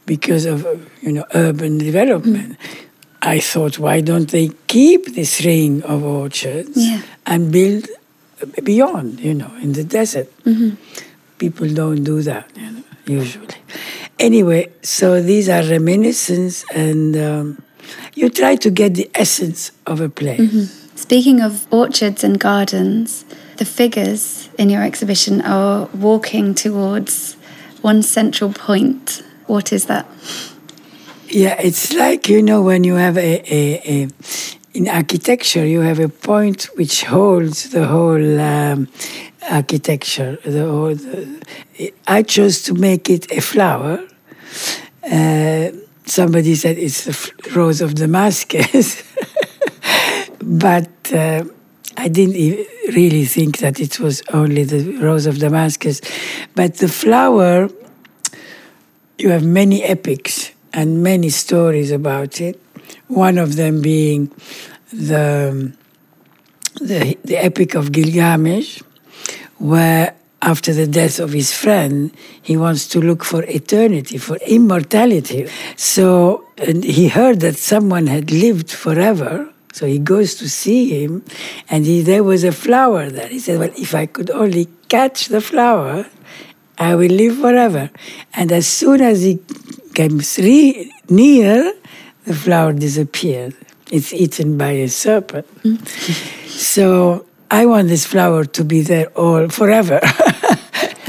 because 0.06 0.46
of 0.46 0.66
you 1.02 1.12
know 1.12 1.26
urban 1.34 1.78
development. 1.78 2.58
Mm-hmm. 2.60 2.88
I 3.22 3.40
thought, 3.40 3.78
why 3.78 4.02
don't 4.02 4.30
they 4.32 4.50
keep 4.66 5.14
this 5.14 5.46
ring 5.46 5.84
of 5.84 6.04
orchards 6.04 6.76
yeah. 6.76 7.04
and 7.28 7.52
build 7.52 7.88
beyond, 8.64 9.20
you 9.20 9.36
know, 9.36 9.52
in 9.62 9.74
the 9.74 9.84
desert? 9.84 10.28
Mm-hmm. 10.44 10.76
People 11.38 11.72
don't 11.72 12.04
do 12.04 12.24
that, 12.24 12.50
you 12.56 12.72
know, 12.72 12.84
usually. 13.06 13.48
Anyway, 14.18 14.72
so 14.82 15.22
these 15.22 15.50
are 15.50 15.64
reminiscences, 15.64 16.66
and 16.74 17.16
um, 17.16 17.62
you 18.16 18.30
try 18.30 18.56
to 18.56 18.72
get 18.72 18.96
the 18.96 19.10
essence 19.14 19.72
of 19.86 20.02
a 20.02 20.10
place. 20.10 20.40
Mm-hmm. 20.40 20.81
Speaking 21.12 21.42
of 21.42 21.68
orchards 21.74 22.24
and 22.24 22.40
gardens, 22.40 23.26
the 23.58 23.66
figures 23.66 24.48
in 24.58 24.70
your 24.70 24.82
exhibition 24.82 25.42
are 25.42 25.88
walking 25.88 26.56
towards 26.56 27.34
one 27.82 28.02
central 28.02 28.54
point. 28.54 29.22
What 29.46 29.74
is 29.74 29.88
that? 29.88 30.06
Yeah, 31.28 31.60
it's 31.60 31.92
like, 31.92 32.30
you 32.30 32.42
know, 32.42 32.62
when 32.62 32.86
you 32.86 32.94
have 32.94 33.18
a, 33.18 33.44
a, 33.54 34.04
a 34.04 34.08
in 34.74 34.88
architecture, 34.88 35.66
you 35.66 35.82
have 35.82 36.00
a 36.00 36.08
point 36.08 36.70
which 36.78 37.04
holds 37.04 37.72
the 37.72 37.88
whole 37.88 38.40
um, 38.40 38.88
architecture. 39.50 40.38
The 40.46 40.66
whole, 40.66 40.96
the, 40.96 41.44
I 42.08 42.24
chose 42.24 42.62
to 42.64 42.74
make 42.74 43.10
it 43.10 43.30
a 43.34 43.42
flower. 43.42 44.00
Uh, 45.04 45.72
somebody 46.06 46.56
said 46.56 46.78
it's 46.78 47.04
the 47.04 47.52
rose 47.54 47.82
of 47.82 47.96
Damascus. 47.96 49.04
But 50.42 51.14
uh, 51.14 51.44
I 51.98 52.08
didn't 52.08 52.68
really 52.88 53.26
think 53.26 53.60
that 53.60 53.80
it 53.80 54.00
was 54.00 54.24
only 54.34 54.64
the 54.64 54.98
rose 54.98 55.26
of 55.26 55.40
Damascus. 55.40 56.02
But 56.56 56.78
the 56.78 56.88
flower, 56.88 57.70
you 59.18 59.30
have 59.30 59.44
many 59.44 59.84
epics 59.84 60.52
and 60.74 61.04
many 61.04 61.30
stories 61.30 61.92
about 61.92 62.42
it. 62.42 62.60
One 63.08 63.38
of 63.38 63.56
them 63.56 63.82
being 63.82 64.32
the, 64.92 65.74
the, 66.80 67.18
the 67.24 67.38
epic 67.38 67.76
of 67.76 67.92
Gilgamesh, 67.92 68.82
where 69.58 70.16
after 70.42 70.74
the 70.74 70.88
death 70.88 71.20
of 71.20 71.34
his 71.34 71.54
friend, 71.54 72.12
he 72.42 72.58
wants 72.58 72.88
to 72.88 73.00
look 73.00 73.24
for 73.24 73.44
eternity, 73.44 74.18
for 74.18 74.38
immortality. 74.38 75.48
So, 75.76 76.46
he 76.58 77.10
heard 77.10 77.42
that 77.42 77.58
someone 77.58 78.08
had 78.08 78.32
lived 78.32 78.72
forever 78.72 79.52
so 79.74 79.86
he 79.86 80.00
goes 80.00 80.36
to 80.36 80.50
see 80.50 81.04
him, 81.04 81.24
and 81.70 81.86
he, 81.86 82.02
there 82.02 82.24
was 82.24 82.44
a 82.44 82.52
flower 82.52 83.10
there. 83.10 83.28
He 83.28 83.40
said, 83.40 83.60
Well, 83.60 83.72
if 83.78 83.96
I 83.96 84.06
could 84.06 84.30
only 84.30 84.68
catch 84.90 85.28
the 85.28 85.42
flower, 85.42 86.06
I 86.78 86.96
will 86.96 87.12
live 87.12 87.38
forever. 87.38 87.90
And 88.34 88.52
as 88.52 88.68
soon 88.68 89.02
as 89.02 89.22
he 89.22 89.40
came 89.94 90.22
re- 90.38 90.92
near, 91.10 91.74
the 92.26 92.34
flower 92.34 92.74
disappeared. 92.74 93.56
It's 93.92 94.14
eaten 94.14 94.58
by 94.58 94.72
a 94.72 94.88
serpent. 94.88 95.48
Mm. 95.64 95.88
so 96.48 97.26
I 97.50 97.66
want 97.66 97.88
this 97.88 98.06
flower 98.06 98.46
to 98.46 98.64
be 98.64 98.82
there 98.82 99.08
all 99.10 99.50
forever. 99.50 100.00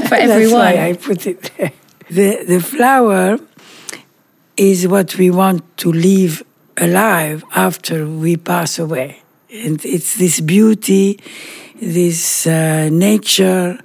For 0.07 0.15
everyone. 0.15 0.27
That's 0.27 0.53
why 0.53 0.87
I 0.89 0.93
put 0.93 1.27
it 1.27 1.51
there. 1.57 1.71
The, 2.09 2.43
the 2.45 2.59
flower 2.59 3.39
is 4.57 4.87
what 4.87 5.17
we 5.17 5.31
want 5.31 5.77
to 5.77 5.91
leave 5.91 6.43
alive 6.77 7.43
after 7.55 8.07
we 8.07 8.37
pass 8.37 8.79
away. 8.79 9.21
And 9.51 9.83
it's 9.85 10.17
this 10.17 10.41
beauty, 10.41 11.19
this 11.79 12.47
uh, 12.47 12.89
nature 12.91 13.79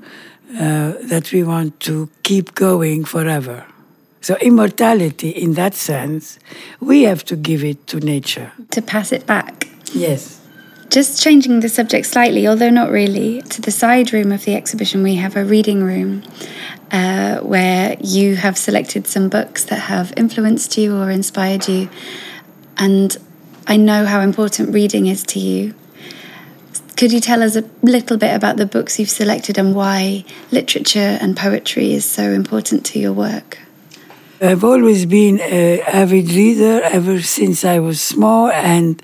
uh, 0.55 0.95
that 1.03 1.31
we 1.33 1.43
want 1.43 1.79
to 1.81 2.09
keep 2.23 2.55
going 2.55 3.05
forever. 3.05 3.67
So, 4.21 4.37
immortality, 4.37 5.31
in 5.31 5.55
that 5.55 5.75
sense, 5.75 6.39
we 6.81 7.03
have 7.03 7.25
to 7.27 7.37
give 7.37 7.63
it 7.63 7.87
to 7.89 8.01
nature. 8.01 8.53
To 8.73 8.83
pass 8.83 9.13
it 9.13 9.27
back. 9.27 9.69
Yes. 9.95 10.41
Just 10.91 11.23
changing 11.23 11.61
the 11.61 11.69
subject 11.69 12.07
slightly, 12.07 12.49
although 12.49 12.71
not 12.71 12.91
really, 12.91 13.43
to 13.43 13.61
the 13.61 13.71
side 13.71 14.13
room 14.13 14.33
of 14.33 14.45
the 14.45 14.55
exhibition, 14.55 15.03
we 15.03 15.17
have 15.17 15.37
a 15.37 15.45
reading 15.45 15.85
room 15.85 16.23
uh, 16.91 17.41
where 17.41 17.97
you 18.01 18.37
have 18.37 18.57
selected 18.57 19.07
some 19.07 19.29
books 19.29 19.65
that 19.65 19.81
have 19.81 20.15
influenced 20.17 20.79
you 20.79 20.97
or 20.97 21.11
inspired 21.11 21.69
you. 21.69 21.91
And 22.79 23.17
I 23.67 23.77
know 23.77 24.07
how 24.07 24.21
important 24.21 24.73
reading 24.73 25.07
is 25.07 25.23
to 25.25 25.41
you. 25.41 25.75
Could 26.97 27.13
you 27.13 27.21
tell 27.21 27.43
us 27.43 27.55
a 27.55 27.65
little 27.83 28.17
bit 28.17 28.35
about 28.35 28.57
the 28.57 28.67
books 28.67 28.99
you've 28.99 29.11
selected 29.11 29.59
and 29.59 29.75
why 29.75 30.25
literature 30.51 31.19
and 31.21 31.37
poetry 31.37 31.93
is 31.93 32.05
so 32.05 32.23
important 32.23 32.85
to 32.87 32.99
your 32.99 33.13
work? 33.13 33.59
I've 34.41 34.63
always 34.63 35.05
been 35.05 35.41
an 35.41 35.81
avid 35.81 36.31
reader 36.31 36.81
ever 36.83 37.21
since 37.23 37.65
I 37.65 37.81
was 37.81 38.01
small, 38.01 38.51
and 38.51 39.03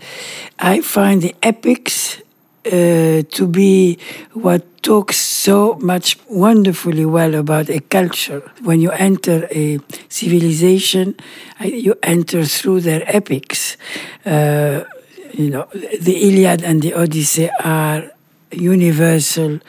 I 0.59 0.81
find 0.81 1.23
the 1.23 1.35
epics 1.43 2.23
uh, 2.67 3.23
to 3.23 3.47
be 3.47 3.99
what 4.33 4.63
talks 4.83 5.17
so 5.17 5.75
much 5.81 6.19
wonderfully 6.29 7.05
well 7.05 7.35
about 7.35 7.69
a 7.71 7.81
culture. 7.81 8.41
When 8.63 8.81
you 8.81 8.91
enter 8.91 9.49
a 9.51 9.79
civilization, 10.09 11.17
you 11.61 11.95
enter 12.03 12.45
through 12.45 12.83
their 12.83 13.03
epics. 13.07 13.77
Uh, 14.25 14.85
you 15.33 15.51
know, 15.51 15.67
the 16.01 16.29
Iliad 16.29 16.63
and 16.63 16.83
the 16.83 16.95
Odyssey 16.95 17.51
are 17.63 18.11
universal 18.53 19.61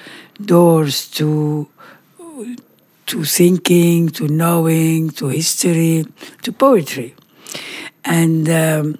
doors 0.43 1.09
to 1.11 1.67
to 3.07 3.23
thinking, 3.23 4.09
to 4.09 4.27
knowing, 4.27 5.11
to 5.11 5.27
history, 5.27 6.05
to 6.41 6.51
poetry, 6.51 7.15
and. 8.03 8.49
Um, 8.49 8.97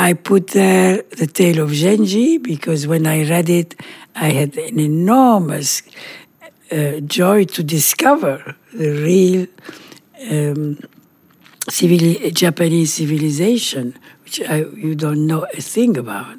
I 0.00 0.14
put 0.14 0.46
there 0.48 1.02
the 1.02 1.26
tale 1.26 1.62
of 1.62 1.72
Genji 1.72 2.38
because 2.38 2.86
when 2.86 3.06
I 3.06 3.28
read 3.28 3.50
it, 3.50 3.78
I 4.16 4.30
had 4.30 4.56
an 4.56 4.80
enormous 4.80 5.82
uh, 6.72 7.00
joy 7.00 7.44
to 7.44 7.62
discover 7.62 8.56
the 8.72 8.90
real 8.92 9.46
um, 10.30 10.78
Japanese 12.32 12.94
civilization, 12.94 13.94
which 14.24 14.40
I, 14.40 14.64
you 14.74 14.94
don't 14.94 15.26
know 15.26 15.44
a 15.52 15.60
thing 15.60 15.98
about. 15.98 16.38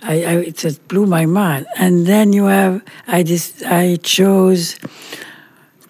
I, 0.00 0.12
I, 0.22 0.32
it 0.50 0.58
just 0.58 0.86
blew 0.86 1.06
my 1.06 1.26
mind. 1.26 1.66
And 1.76 2.06
then 2.06 2.32
you 2.32 2.44
have, 2.44 2.82
I 3.08 3.24
just, 3.24 3.64
I 3.64 3.96
chose 3.96 4.76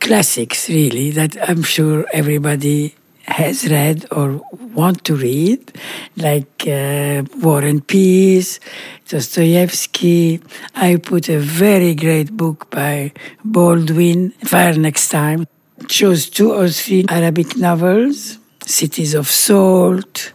classics 0.00 0.71
really 0.71 1.11
that 1.11 1.37
I'm 1.47 1.62
sure 1.62 2.07
everybody 2.14 2.95
has 3.25 3.71
read 3.71 4.07
or 4.11 4.41
want 4.75 5.05
to 5.05 5.14
read, 5.14 5.73
like 6.17 6.67
uh, 6.67 7.23
War 7.41 7.61
and 7.61 7.87
Peace, 7.87 8.61
Dostoevsky. 9.09 10.41
I 10.75 10.97
put 10.97 11.29
a 11.29 11.38
very 11.38 11.95
great 11.95 12.37
book 12.37 12.71
by 12.71 13.12
Baldwin, 13.45 14.31
Fire 14.45 14.75
Next 14.75 15.09
Time. 15.09 15.47
Chose 15.88 16.29
two 16.31 16.52
or 16.52 16.69
three 16.69 17.05
Arabic 17.09 17.57
novels, 17.57 18.38
Cities 18.64 19.14
of 19.14 19.29
Salt 19.29 20.33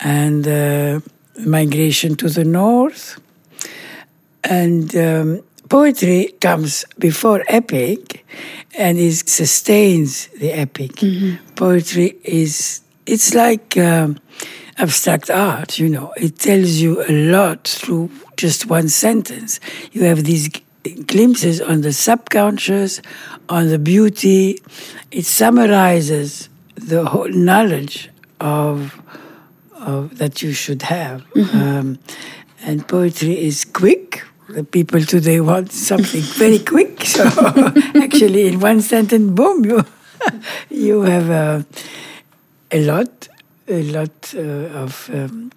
and 0.00 0.46
uh, 0.46 1.00
Migration 1.38 2.16
to 2.16 2.28
the 2.28 2.44
North. 2.44 3.20
And 4.44 4.94
um, 4.96 5.42
poetry 5.72 6.34
comes 6.38 6.84
before 6.98 7.42
epic 7.48 8.26
and 8.76 8.98
it 8.98 9.26
sustains 9.26 10.26
the 10.38 10.52
epic. 10.52 10.92
Mm-hmm. 10.96 11.54
Poetry 11.54 12.14
is, 12.24 12.82
it's 13.06 13.32
like 13.34 13.78
um, 13.78 14.18
abstract 14.76 15.30
art, 15.30 15.78
you 15.78 15.88
know. 15.88 16.12
It 16.18 16.38
tells 16.38 16.72
you 16.72 17.02
a 17.08 17.12
lot 17.32 17.66
through 17.66 18.10
just 18.36 18.66
one 18.66 18.90
sentence. 18.90 19.60
You 19.92 20.04
have 20.04 20.24
these 20.24 20.50
glimpses 21.06 21.62
on 21.62 21.80
the 21.80 21.94
subconscious, 21.94 23.00
on 23.48 23.68
the 23.68 23.78
beauty. 23.78 24.60
It 25.10 25.24
summarizes 25.24 26.50
the 26.74 27.06
whole 27.06 27.30
knowledge 27.30 28.10
of, 28.40 29.00
of 29.72 30.18
that 30.18 30.42
you 30.42 30.52
should 30.52 30.82
have. 30.82 31.24
Mm-hmm. 31.30 31.58
Um, 31.58 31.98
and 32.62 32.86
poetry 32.86 33.42
is 33.42 33.64
quick. 33.64 34.22
The 34.54 34.64
people 34.64 35.00
today 35.02 35.40
want 35.40 35.72
something 35.72 36.22
very 36.38 36.58
quick. 36.58 37.00
So 37.12 37.24
actually, 37.96 38.46
in 38.48 38.60
one 38.60 38.80
sentence, 38.80 39.30
boom, 39.30 39.64
you 39.64 39.84
you 40.70 41.02
have 41.02 41.30
uh, 41.30 41.62
a 42.70 42.80
lot, 42.84 43.28
a 43.68 43.82
lot 43.82 44.34
uh, 44.34 44.82
of. 44.84 45.10
Um, 45.12 45.50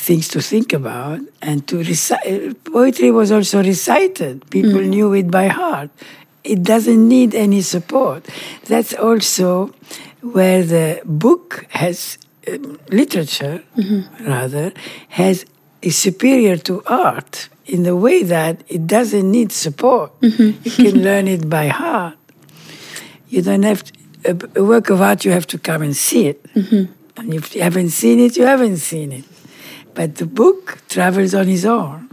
things 0.00 0.28
to 0.28 0.40
think 0.40 0.72
about 0.72 1.20
and 1.42 1.68
to 1.68 1.78
recite. 1.78 2.64
Poetry 2.64 3.10
was 3.10 3.30
also 3.30 3.62
recited. 3.62 4.48
People 4.50 4.80
mm. 4.80 4.88
knew 4.88 5.12
it 5.12 5.30
by 5.30 5.48
heart. 5.48 5.90
It 6.42 6.62
doesn't 6.62 7.06
need 7.06 7.34
any 7.34 7.60
support. 7.60 8.26
That's 8.64 8.94
also 8.94 9.74
where 10.22 10.64
the 10.64 11.02
book 11.04 11.66
has 11.70 12.16
um, 12.48 12.78
literature, 12.88 13.62
mm-hmm. 13.76 14.26
rather, 14.26 14.72
has 15.10 15.44
is 15.82 15.96
superior 15.96 16.56
to 16.56 16.82
art 16.86 17.48
in 17.66 17.84
the 17.84 17.96
way 17.96 18.22
that 18.22 18.62
it 18.68 18.86
doesn't 18.86 19.30
need 19.30 19.52
support. 19.52 20.18
Mm-hmm. 20.20 20.62
You 20.64 20.70
can 20.70 21.02
learn 21.08 21.28
it 21.28 21.48
by 21.48 21.68
heart. 21.68 22.16
You 23.28 23.42
don't 23.42 23.62
have 23.62 23.84
to, 23.84 23.92
a, 24.24 24.60
a, 24.60 24.64
work 24.64 24.90
of 24.90 25.00
art. 25.00 25.24
You 25.24 25.30
have 25.30 25.46
to 25.48 25.58
come 25.58 25.82
and 25.82 25.96
see 25.96 26.26
it. 26.26 26.42
Mm-hmm. 26.54 26.92
And 27.20 27.34
if 27.34 27.54
you 27.54 27.62
haven't 27.62 27.90
seen 27.90 28.18
it, 28.18 28.36
you 28.36 28.44
haven't 28.44 28.78
seen 28.78 29.12
it. 29.12 29.24
But 29.94 30.16
the 30.16 30.26
book 30.26 30.78
travels 30.88 31.34
on 31.34 31.48
its 31.48 31.64
own. 31.64 32.08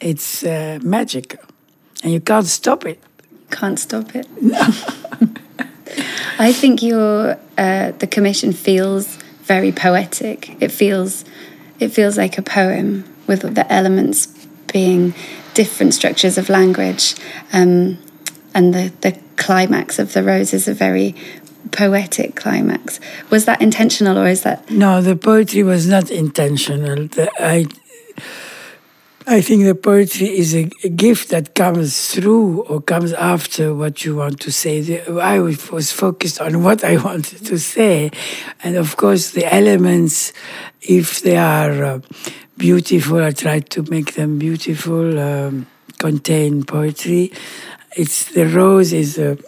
It's 0.00 0.44
uh, 0.44 0.78
magical, 0.82 1.40
and 2.02 2.12
you 2.12 2.20
can't 2.20 2.46
stop 2.46 2.84
it. 2.84 3.02
Can't 3.50 3.78
stop 3.78 4.14
it. 4.14 4.26
No. 4.42 4.60
I 6.38 6.52
think 6.52 6.82
your 6.82 7.38
uh, 7.56 7.92
the 7.92 8.06
commission 8.06 8.52
feels 8.52 9.16
very 9.42 9.72
poetic. 9.72 10.60
It 10.60 10.72
feels 10.72 11.24
it 11.80 11.88
feels 11.88 12.16
like 12.16 12.38
a 12.38 12.42
poem 12.42 13.04
with 13.26 13.54
the 13.54 13.72
elements 13.72 14.26
being 14.72 15.14
different 15.54 15.94
structures 15.94 16.36
of 16.36 16.48
language, 16.48 17.14
um, 17.52 17.98
and 18.54 18.74
the 18.74 18.92
the 19.00 19.18
climax 19.36 19.98
of 19.98 20.12
the 20.12 20.22
rose 20.22 20.52
is 20.52 20.68
a 20.68 20.74
very 20.74 21.14
poetic 21.70 22.36
climax. 22.36 23.00
Was 23.30 23.44
that 23.46 23.60
intentional, 23.60 24.18
or 24.18 24.26
is 24.26 24.42
that? 24.42 24.70
No, 24.70 25.00
the 25.00 25.16
poetry 25.16 25.62
was 25.62 25.86
not 25.86 26.10
intentional. 26.10 27.08
I, 27.38 27.66
I 29.26 29.40
think 29.40 29.64
the 29.64 29.74
poetry 29.74 30.28
is 30.38 30.54
a, 30.54 30.70
a, 30.82 30.88
gift 30.90 31.30
that 31.30 31.54
comes 31.54 32.12
through 32.12 32.62
or 32.64 32.82
comes 32.82 33.14
after 33.14 33.74
what 33.74 34.04
you 34.04 34.16
want 34.16 34.38
to 34.40 34.52
say. 34.52 35.02
I 35.06 35.38
was 35.40 35.92
focused 35.92 36.40
on 36.42 36.62
what 36.62 36.84
I 36.84 36.96
wanted 37.08 37.44
to 37.46 37.58
say, 37.58 38.10
and 38.62 38.76
of 38.76 38.96
course 38.96 39.30
the 39.30 39.52
elements, 39.52 40.32
if 40.82 41.22
they 41.22 41.38
are 41.38 41.84
uh, 41.84 42.00
beautiful, 42.58 43.22
I 43.22 43.30
try 43.30 43.60
to 43.60 43.82
make 43.84 44.14
them 44.14 44.38
beautiful. 44.38 45.18
Um, 45.18 45.66
contain 45.98 46.64
poetry. 46.64 47.32
It's 47.96 48.26
the 48.32 48.46
rose 48.46 48.92
is 48.92 49.18
a 49.18 49.38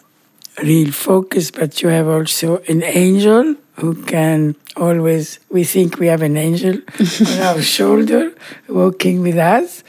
real 0.63 0.93
focus, 0.93 1.51
but 1.51 1.83
you 1.83 1.89
have 1.91 2.09
also 2.09 2.59
an 2.69 2.83
angel 2.83 3.57
who 3.77 3.95
can 4.05 4.57
always, 4.77 5.39
we 5.51 5.65
think 5.65 5.99
we 5.99 6.07
have 6.07 6.23
an 6.23 6.37
angel 6.37 6.81
on 7.01 7.41
our 7.41 7.63
shoulder 7.63 8.33
walking 8.69 9.21
with 9.21 9.37
us, 9.37 9.85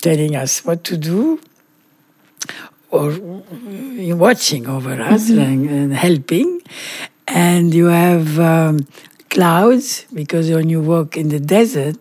telling 0.00 0.36
us 0.36 0.64
what 0.64 0.84
to 0.84 0.96
do, 0.96 1.40
or 2.90 3.12
watching 4.14 4.68
over 4.68 4.92
us 5.00 5.30
mm-hmm. 5.30 5.40
and, 5.40 5.70
and, 5.70 5.94
helping. 5.94 6.60
And 7.26 7.74
you 7.74 7.86
have 7.86 8.38
um, 8.38 8.86
clouds, 9.30 10.06
because 10.12 10.50
when 10.50 10.68
you 10.68 10.80
walk 10.80 11.16
in 11.16 11.30
the 11.30 11.40
desert, 11.40 11.96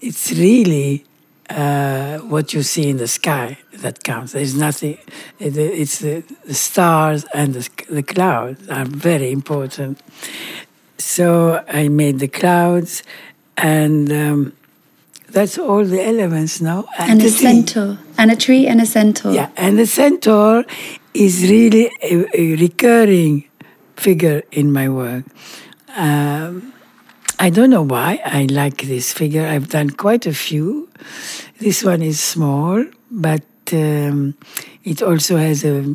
it's 0.00 0.30
really 0.32 1.04
uh, 1.50 2.18
what 2.18 2.52
you 2.52 2.62
see 2.62 2.88
in 2.88 2.98
the 2.98 3.08
sky 3.08 3.58
that 3.72 4.04
counts. 4.04 4.32
There's 4.32 4.54
nothing. 4.54 4.98
It's 5.38 5.98
the, 6.00 6.22
the 6.44 6.54
stars 6.54 7.24
and 7.32 7.54
the, 7.54 7.68
the, 7.88 8.02
clouds 8.02 8.68
are 8.68 8.84
very 8.84 9.30
important. 9.32 10.00
So 10.98 11.64
I 11.68 11.88
made 11.88 12.18
the 12.18 12.28
clouds, 12.28 13.02
and 13.56 14.12
um, 14.12 14.52
that's 15.30 15.58
all 15.58 15.84
the 15.84 16.02
elements 16.04 16.60
now. 16.60 16.86
And, 16.98 17.12
and 17.12 17.22
a 17.22 17.30
centaur, 17.30 17.98
and 18.18 18.30
a 18.30 18.36
tree, 18.36 18.66
and 18.66 18.80
a 18.80 18.86
centaur. 18.86 19.32
Yeah, 19.32 19.50
and 19.56 19.78
the 19.78 19.86
centaur 19.86 20.64
is 21.14 21.48
really 21.48 21.90
a, 22.02 22.26
a 22.38 22.56
recurring 22.56 23.48
figure 23.96 24.42
in 24.52 24.72
my 24.72 24.88
work. 24.88 25.24
Um, 25.96 26.72
I 27.40 27.50
don't 27.50 27.70
know 27.70 27.82
why 27.82 28.20
I 28.24 28.46
like 28.46 28.82
this 28.82 29.12
figure. 29.12 29.46
I've 29.46 29.68
done 29.68 29.90
quite 29.90 30.26
a 30.26 30.32
few. 30.32 30.88
This 31.60 31.84
one 31.84 32.02
is 32.02 32.18
small, 32.18 32.84
but 33.10 33.44
um, 33.72 34.34
it 34.82 35.02
also 35.02 35.36
has 35.36 35.64
a 35.64 35.94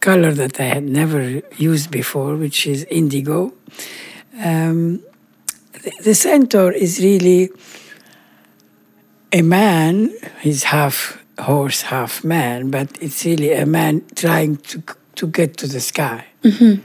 color 0.00 0.32
that 0.32 0.60
I 0.60 0.64
had 0.64 0.84
never 0.84 1.42
used 1.56 1.90
before, 1.90 2.36
which 2.36 2.66
is 2.66 2.84
indigo. 2.84 3.52
Um, 4.40 5.02
the, 5.72 5.92
the 6.04 6.14
centaur 6.14 6.70
is 6.70 7.00
really 7.00 7.50
a 9.32 9.42
man. 9.42 10.14
He's 10.40 10.62
half 10.64 11.18
horse, 11.40 11.82
half 11.82 12.22
man, 12.22 12.70
but 12.70 13.02
it's 13.02 13.24
really 13.24 13.52
a 13.52 13.66
man 13.66 14.04
trying 14.14 14.58
to 14.58 14.82
to 15.16 15.26
get 15.28 15.56
to 15.56 15.66
the 15.66 15.80
sky. 15.80 16.24
Mm-hmm. 16.42 16.82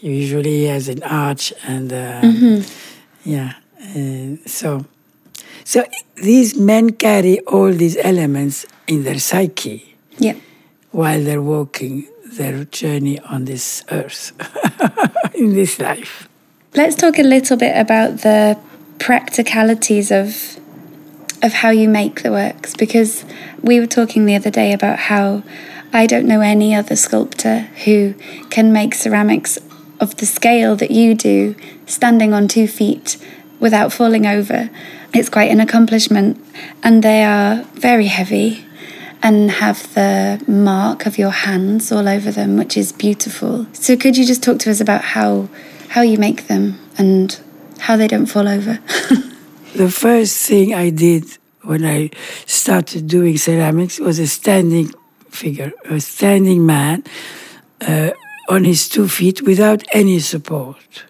Usually, 0.00 0.50
he 0.50 0.64
has 0.66 0.88
an 0.88 1.02
arch 1.02 1.52
and. 1.64 1.92
Uh, 1.92 2.20
mm-hmm 2.22 2.86
yeah. 3.24 3.54
Uh, 3.80 4.36
so, 4.46 4.84
so 5.64 5.84
these 6.16 6.56
men 6.58 6.92
carry 6.92 7.40
all 7.40 7.72
these 7.72 7.96
elements 7.96 8.66
in 8.86 9.04
their 9.04 9.18
psyche. 9.18 9.96
Yeah. 10.18 10.34
While 10.90 11.22
they're 11.22 11.42
walking 11.42 12.08
their 12.24 12.64
journey 12.64 13.18
on 13.20 13.44
this 13.44 13.84
earth, 13.90 14.32
in 15.34 15.54
this 15.54 15.78
life. 15.78 16.28
Let's 16.74 16.96
talk 16.96 17.18
a 17.18 17.22
little 17.22 17.56
bit 17.56 17.76
about 17.76 18.18
the 18.18 18.58
practicalities 18.98 20.10
of 20.10 20.58
of 21.42 21.54
how 21.54 21.70
you 21.70 21.88
make 21.88 22.22
the 22.22 22.30
works 22.30 22.74
because 22.74 23.24
we 23.62 23.80
were 23.80 23.86
talking 23.86 24.26
the 24.26 24.36
other 24.36 24.50
day 24.50 24.74
about 24.74 24.98
how 24.98 25.42
I 25.92 26.06
don't 26.06 26.26
know 26.26 26.42
any 26.42 26.74
other 26.74 26.96
sculptor 26.96 27.60
who 27.84 28.14
can 28.50 28.72
make 28.72 28.94
ceramics 28.94 29.58
of 29.98 30.16
the 30.16 30.26
scale 30.26 30.76
that 30.76 30.90
you 30.90 31.14
do, 31.14 31.56
standing 31.90 32.32
on 32.32 32.48
two 32.48 32.66
feet 32.66 33.16
without 33.58 33.92
falling 33.92 34.26
over. 34.26 34.70
It's 35.12 35.28
quite 35.28 35.50
an 35.50 35.60
accomplishment, 35.60 36.42
and 36.82 37.02
they 37.02 37.24
are 37.24 37.62
very 37.74 38.06
heavy 38.06 38.64
and 39.22 39.50
have 39.50 39.92
the 39.94 40.42
mark 40.46 41.04
of 41.04 41.18
your 41.18 41.30
hands 41.30 41.92
all 41.92 42.08
over 42.08 42.30
them, 42.30 42.56
which 42.56 42.76
is 42.76 42.92
beautiful. 42.92 43.66
So, 43.72 43.96
could 43.96 44.16
you 44.16 44.24
just 44.24 44.42
talk 44.42 44.58
to 44.60 44.70
us 44.70 44.80
about 44.80 45.02
how 45.02 45.48
how 45.88 46.02
you 46.02 46.18
make 46.18 46.46
them 46.46 46.78
and 46.96 47.38
how 47.80 47.96
they 47.96 48.08
don't 48.08 48.26
fall 48.26 48.48
over? 48.48 48.78
the 49.74 49.90
first 49.90 50.46
thing 50.46 50.74
I 50.74 50.90
did 50.90 51.24
when 51.62 51.84
I 51.84 52.10
started 52.46 53.06
doing 53.06 53.36
ceramics 53.36 53.98
was 53.98 54.18
a 54.18 54.26
standing 54.26 54.92
figure, 55.28 55.72
a 55.84 56.00
standing 56.00 56.64
man 56.64 57.04
uh, 57.80 58.10
on 58.48 58.64
his 58.64 58.88
two 58.88 59.08
feet 59.08 59.42
without 59.42 59.84
any 59.92 60.18
support, 60.18 61.04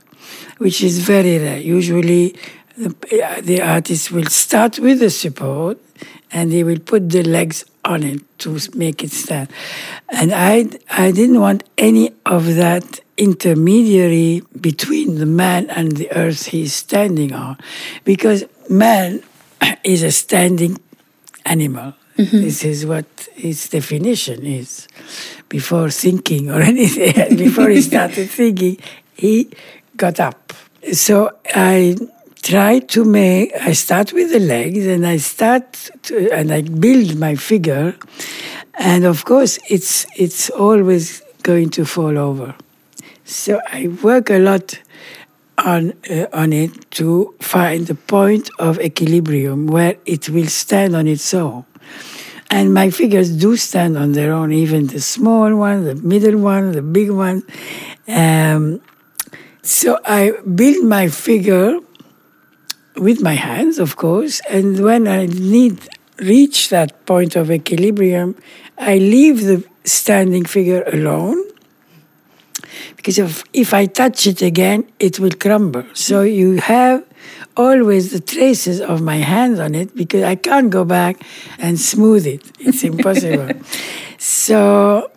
which 0.61 0.83
is 0.83 0.99
very 0.99 1.39
rare. 1.39 1.59
Usually, 1.59 2.37
the, 2.77 2.95
the 3.43 3.63
artist 3.63 4.13
will 4.13 4.27
start 4.27 4.79
with 4.79 5.01
the 5.01 5.09
support 5.09 5.79
and 6.31 6.53
he 6.53 6.63
will 6.63 6.79
put 6.79 7.09
the 7.09 7.23
legs 7.23 7.65
on 7.83 8.03
it 8.03 8.21
to 8.41 8.59
make 8.75 9.03
it 9.03 9.11
stand. 9.11 9.51
And 10.11 10.35
I, 10.35 10.69
I 10.91 11.13
didn't 11.13 11.41
want 11.41 11.65
any 11.79 12.13
of 12.27 12.45
that 12.57 13.01
intermediary 13.17 14.43
between 14.61 15.15
the 15.15 15.25
man 15.25 15.71
and 15.71 15.97
the 15.97 16.13
earth 16.13 16.47
he's 16.47 16.75
standing 16.75 17.33
on, 17.33 17.57
because 18.05 18.45
man 18.69 19.23
is 19.85 20.03
a 20.03 20.13
standing 20.13 20.79
animal. 21.47 21.95
Mm-hmm. 22.19 22.43
This 22.43 22.65
is 22.65 22.85
what 22.85 23.07
its 23.35 23.71
definition 23.71 24.45
is. 24.45 24.89
Before 25.49 25.89
thinking 25.89 26.51
or 26.51 26.61
anything, 26.75 27.37
before 27.37 27.71
he 27.71 27.81
started 27.81 28.29
thinking, 28.29 28.77
he 29.15 29.51
got 30.01 30.19
up. 30.19 30.55
So 30.93 31.31
I 31.55 31.97
try 32.43 32.79
to 32.79 33.05
make 33.05 33.53
i 33.61 33.73
start 33.73 34.15
with 34.15 34.33
the 34.33 34.39
legs 34.39 34.87
and 34.87 35.07
i 35.07 35.19
start 35.19 35.91
to, 36.03 36.15
and 36.33 36.51
i 36.51 36.63
build 36.63 37.19
my 37.19 37.35
figure. 37.35 37.95
And 38.79 39.05
of 39.05 39.19
course 39.25 39.59
it's 39.69 40.07
it's 40.17 40.49
always 40.49 41.23
going 41.43 41.69
to 41.77 41.85
fall 41.85 42.17
over. 42.17 42.55
So 43.25 43.61
i 43.79 43.89
work 44.03 44.31
a 44.31 44.39
lot 44.39 44.67
on 45.59 45.93
uh, 46.11 46.43
on 46.43 46.53
it 46.53 46.73
to 46.93 47.35
find 47.41 47.87
the 47.87 47.99
point 48.17 48.49
of 48.59 48.81
equilibrium 48.81 49.67
where 49.67 49.97
it 50.07 50.31
will 50.31 50.51
stand 50.63 50.97
on 50.97 51.07
its 51.07 51.35
own. 51.35 51.65
And 52.53 52.75
my 52.75 52.91
figures 52.91 53.31
do 53.45 53.57
stand 53.57 53.97
on 53.97 54.13
their 54.13 54.33
own 54.33 54.51
even 54.53 54.87
the 54.87 55.01
small 55.01 55.55
one 55.69 55.85
the 55.85 55.95
middle 55.95 56.39
one 56.41 56.73
the 56.73 56.87
big 56.99 57.11
one. 57.11 57.43
Um, 58.09 58.81
so 59.63 59.99
i 60.05 60.33
build 60.55 60.85
my 60.85 61.09
figure 61.09 61.81
with 63.01 63.23
my 63.23 63.35
hands, 63.35 63.79
of 63.79 63.97
course. 63.97 64.41
And 64.49 64.81
when 64.81 65.09
I 65.09 65.27
need 65.27 65.79
reach 66.19 66.69
that 66.69 67.07
point 67.07 67.35
of 67.35 67.51
equilibrium, 67.51 68.37
I 68.79 68.99
leave 68.99 69.45
the 69.45 69.65
standing 69.85 70.45
figure 70.45 70.83
alone 70.85 71.43
because 72.97 73.19
if, 73.19 73.43
if 73.55 73.73
I 73.73 73.87
touch 73.87 74.27
it 74.27 74.43
again, 74.43 74.87
it 74.99 75.19
will 75.19 75.33
crumble. 75.33 75.85
So 75.95 76.23
you 76.23 76.61
have 76.61 77.05
always 77.57 78.13
the 78.13 78.21
traces 78.21 78.81
of 78.81 79.01
my 79.01 79.17
hands 79.17 79.59
on 79.59 79.75
it 79.75 79.97
because 79.97 80.23
I 80.23 80.35
can't 80.35 80.71
go 80.71 80.85
back 80.85 81.23
and 81.59 81.81
smooth 81.81 82.27
it. 82.27 82.53
It's 82.61 82.85
impossible. 82.91 83.49
so 84.19 85.11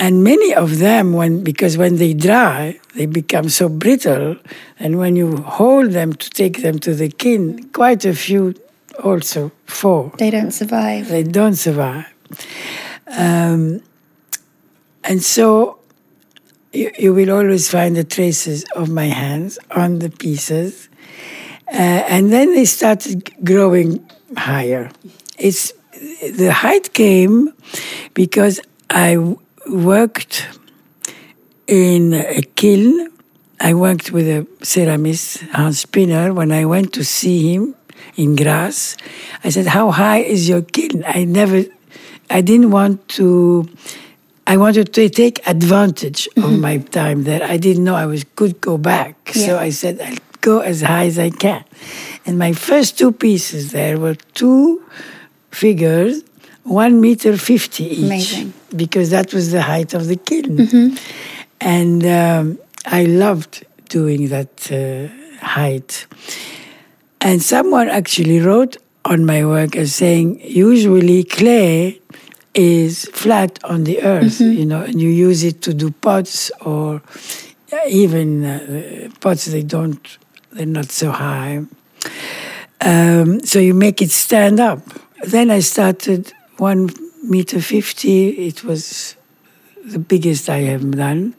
and 0.00 0.24
many 0.24 0.54
of 0.54 0.78
them 0.78 1.12
when 1.12 1.44
because 1.44 1.76
when 1.76 1.96
they 1.96 2.14
dry 2.14 2.80
they 2.94 3.06
become 3.06 3.48
so 3.48 3.68
brittle. 3.68 4.36
And 4.78 4.98
when 4.98 5.16
you 5.16 5.36
hold 5.38 5.92
them 5.92 6.14
to 6.14 6.30
take 6.30 6.62
them 6.62 6.78
to 6.80 6.94
the 6.94 7.08
kiln 7.08 7.68
quite 7.70 8.04
a 8.04 8.14
few 8.14 8.54
also 9.02 9.52
fall. 9.66 10.12
They 10.18 10.30
don't 10.30 10.50
survive. 10.50 11.08
They 11.08 11.22
don't 11.22 11.54
survive. 11.54 12.06
Um, 13.06 13.82
and 15.04 15.22
so 15.22 15.78
you, 16.72 16.90
you, 16.98 17.14
will 17.14 17.30
always 17.30 17.68
find 17.70 17.96
the 17.96 18.04
traces 18.04 18.64
of 18.76 18.88
my 18.88 19.06
hands 19.06 19.58
on 19.70 19.98
the 19.98 20.10
pieces. 20.10 20.88
Uh, 21.66 22.04
and 22.08 22.32
then 22.32 22.54
they 22.54 22.64
started 22.64 23.30
growing 23.44 24.08
higher. 24.36 24.90
It's 25.38 25.72
the 26.22 26.52
height 26.52 26.92
came 26.94 27.52
because 28.14 28.60
i 28.88 29.16
worked 29.66 30.48
in 31.66 32.14
a 32.14 32.42
kiln. 32.54 33.10
I 33.60 33.74
worked 33.74 34.10
with 34.10 34.26
a 34.26 34.46
ceramist, 34.60 35.48
Hans 35.50 35.80
Spinner. 35.80 36.32
When 36.32 36.50
I 36.50 36.64
went 36.64 36.92
to 36.94 37.04
see 37.04 37.54
him 37.54 37.74
in 38.16 38.36
Grasse, 38.36 38.96
I 39.44 39.50
said, 39.50 39.66
How 39.66 39.90
high 39.90 40.18
is 40.18 40.48
your 40.48 40.62
kiln? 40.62 41.04
I 41.06 41.24
never, 41.24 41.64
I 42.30 42.40
didn't 42.40 42.70
want 42.70 43.08
to, 43.20 43.68
I 44.46 44.56
wanted 44.56 44.92
to 44.94 45.08
take 45.08 45.46
advantage 45.46 46.28
mm-hmm. 46.36 46.44
of 46.44 46.58
my 46.58 46.78
time 46.78 47.24
there. 47.24 47.42
I 47.42 47.56
didn't 47.56 47.84
know 47.84 47.94
I 47.94 48.06
was 48.06 48.24
could 48.36 48.60
go 48.60 48.78
back. 48.78 49.16
Yeah. 49.34 49.46
So 49.46 49.58
I 49.58 49.70
said, 49.70 50.00
I'll 50.00 50.16
go 50.40 50.60
as 50.60 50.80
high 50.80 51.06
as 51.06 51.18
I 51.18 51.30
can. 51.30 51.64
And 52.24 52.38
my 52.38 52.52
first 52.52 52.98
two 52.98 53.12
pieces 53.12 53.72
there 53.72 53.98
were 53.98 54.14
two 54.14 54.82
figures 55.50 56.22
one 56.64 57.00
meter 57.00 57.36
fifty 57.36 57.84
each, 57.84 58.04
Amazing. 58.04 58.52
because 58.76 59.10
that 59.10 59.32
was 59.32 59.50
the 59.50 59.62
height 59.62 59.94
of 59.94 60.06
the 60.06 60.16
kiln, 60.16 60.56
mm-hmm. 60.56 60.96
and 61.60 62.04
um, 62.04 62.58
I 62.86 63.04
loved 63.04 63.64
doing 63.88 64.28
that 64.28 64.70
uh, 64.72 65.08
height. 65.44 66.06
And 67.20 67.42
someone 67.42 67.88
actually 67.88 68.40
wrote 68.40 68.78
on 69.04 69.26
my 69.26 69.44
work 69.44 69.76
as 69.76 69.94
saying, 69.94 70.40
usually 70.42 71.24
clay 71.24 72.00
is 72.54 73.04
flat 73.12 73.62
on 73.64 73.84
the 73.84 74.02
earth, 74.02 74.38
mm-hmm. 74.38 74.58
you 74.58 74.64
know, 74.64 74.82
and 74.82 75.00
you 75.00 75.08
use 75.08 75.44
it 75.44 75.60
to 75.62 75.74
do 75.74 75.90
pots 75.90 76.50
or 76.62 77.02
even 77.88 78.44
uh, 78.44 79.10
pots 79.20 79.46
they 79.46 79.62
don't, 79.62 80.18
they're 80.52 80.66
not 80.66 80.90
so 80.90 81.10
high. 81.10 81.62
Um, 82.80 83.40
so 83.40 83.58
you 83.58 83.74
make 83.74 84.00
it 84.00 84.10
stand 84.10 84.58
up. 84.58 84.80
Then 85.22 85.50
I 85.50 85.60
started 85.60 86.32
one 86.60 86.90
meter 87.22 87.60
fifty. 87.60 88.28
It 88.46 88.62
was 88.64 89.16
the 89.84 89.98
biggest 89.98 90.48
I 90.48 90.58
have 90.58 90.90
done. 90.90 91.34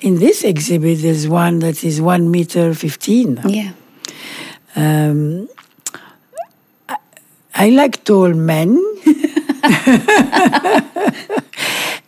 In 0.00 0.18
this 0.18 0.44
exhibit, 0.44 1.02
there's 1.02 1.28
one 1.28 1.60
that 1.60 1.84
is 1.84 2.00
one 2.00 2.30
meter 2.30 2.74
fifteen. 2.74 3.40
Yeah. 3.46 3.72
Um, 4.76 5.48
I, 6.88 6.96
I 7.54 7.70
like 7.70 8.04
tall 8.04 8.34
men. 8.34 8.80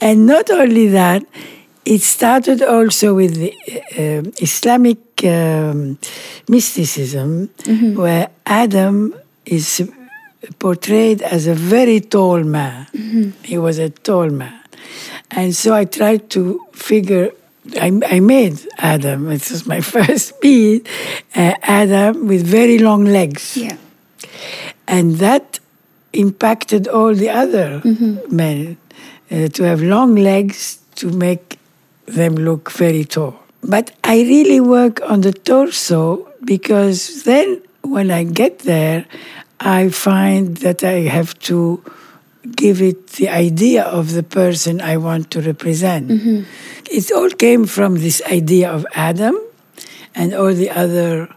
and 0.01 0.27
not 0.27 0.51
only 0.51 0.89
that, 0.89 1.25
it 1.85 2.03
started 2.03 2.63
also 2.63 3.15
with 3.15 3.37
the 3.37 3.55
uh, 3.97 4.23
Islamic 4.43 4.99
um, 5.25 5.99
mysticism, 6.49 7.49
mm-hmm. 7.59 7.95
where 7.97 8.29
Adam 8.45 9.15
is 9.45 9.89
portrayed 10.59 11.23
as 11.23 11.47
a 11.47 11.55
very 11.55 12.01
tall 12.01 12.43
man. 12.43 12.87
Mm-hmm. 12.93 13.43
He 13.43 13.59
was 13.59 13.79
a 13.79 13.91
tall 13.91 14.31
man. 14.31 14.61
And 15.31 15.55
so 15.55 15.75
I 15.75 15.85
tried 15.85 16.31
to 16.31 16.61
figure, 16.73 17.33
I, 17.81 18.01
I 18.07 18.21
made 18.21 18.61
Adam, 18.79 19.27
this 19.29 19.51
was 19.51 19.67
my 19.67 19.81
first 19.81 20.41
piece, 20.41 20.83
uh, 21.35 21.55
Adam 21.63 22.27
with 22.27 22.47
very 22.47 22.79
long 22.79 23.05
legs. 23.05 23.57
Yeah. 23.57 23.77
And 24.87 25.17
that 25.17 25.59
impacted 26.13 26.89
all 26.89 27.15
the 27.15 27.29
other 27.29 27.81
mm-hmm. 27.81 28.35
men 28.35 28.77
uh, 29.31 29.49
to 29.49 29.63
have 29.65 29.83
long 29.83 30.15
legs 30.15 30.79
to 30.97 31.11
make 31.11 31.59
them 32.07 32.37
look 32.37 32.71
very 32.71 33.05
tall. 33.05 33.39
But 33.63 33.91
I 34.05 34.21
really 34.21 34.61
work 34.61 35.01
on 35.03 35.23
the 35.23 35.33
torso 35.33 36.29
because 36.45 37.25
then 37.25 37.63
when 37.83 38.11
I 38.11 38.25
get 38.25 38.61
there, 38.61 39.07
I 39.61 39.89
find 39.89 40.57
that 40.59 40.85
I 40.85 41.09
have 41.09 41.39
to 41.51 41.83
give 42.55 42.81
it 42.81 43.09
the 43.19 43.29
idea 43.29 43.83
of 43.85 44.13
the 44.13 44.23
person 44.23 44.81
I 44.81 44.97
want 44.97 45.31
to 45.33 45.41
represent. 45.41 46.09
Mm-hmm. 46.09 46.43
It 46.91 47.11
all 47.11 47.31
came 47.31 47.67
from 47.67 47.97
this 47.97 48.23
idea 48.31 48.71
of 48.71 48.87
Adam 48.95 49.37
and 50.15 50.33
all 50.35 50.55
the 50.55 50.71
other 50.71 51.29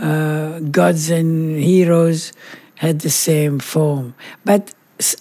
uh, 0.00 0.60
gods 0.60 1.10
and 1.10 1.58
heroes 1.58 2.32
had 2.76 3.00
the 3.00 3.10
same 3.10 3.58
form. 3.58 4.14
But 4.44 4.74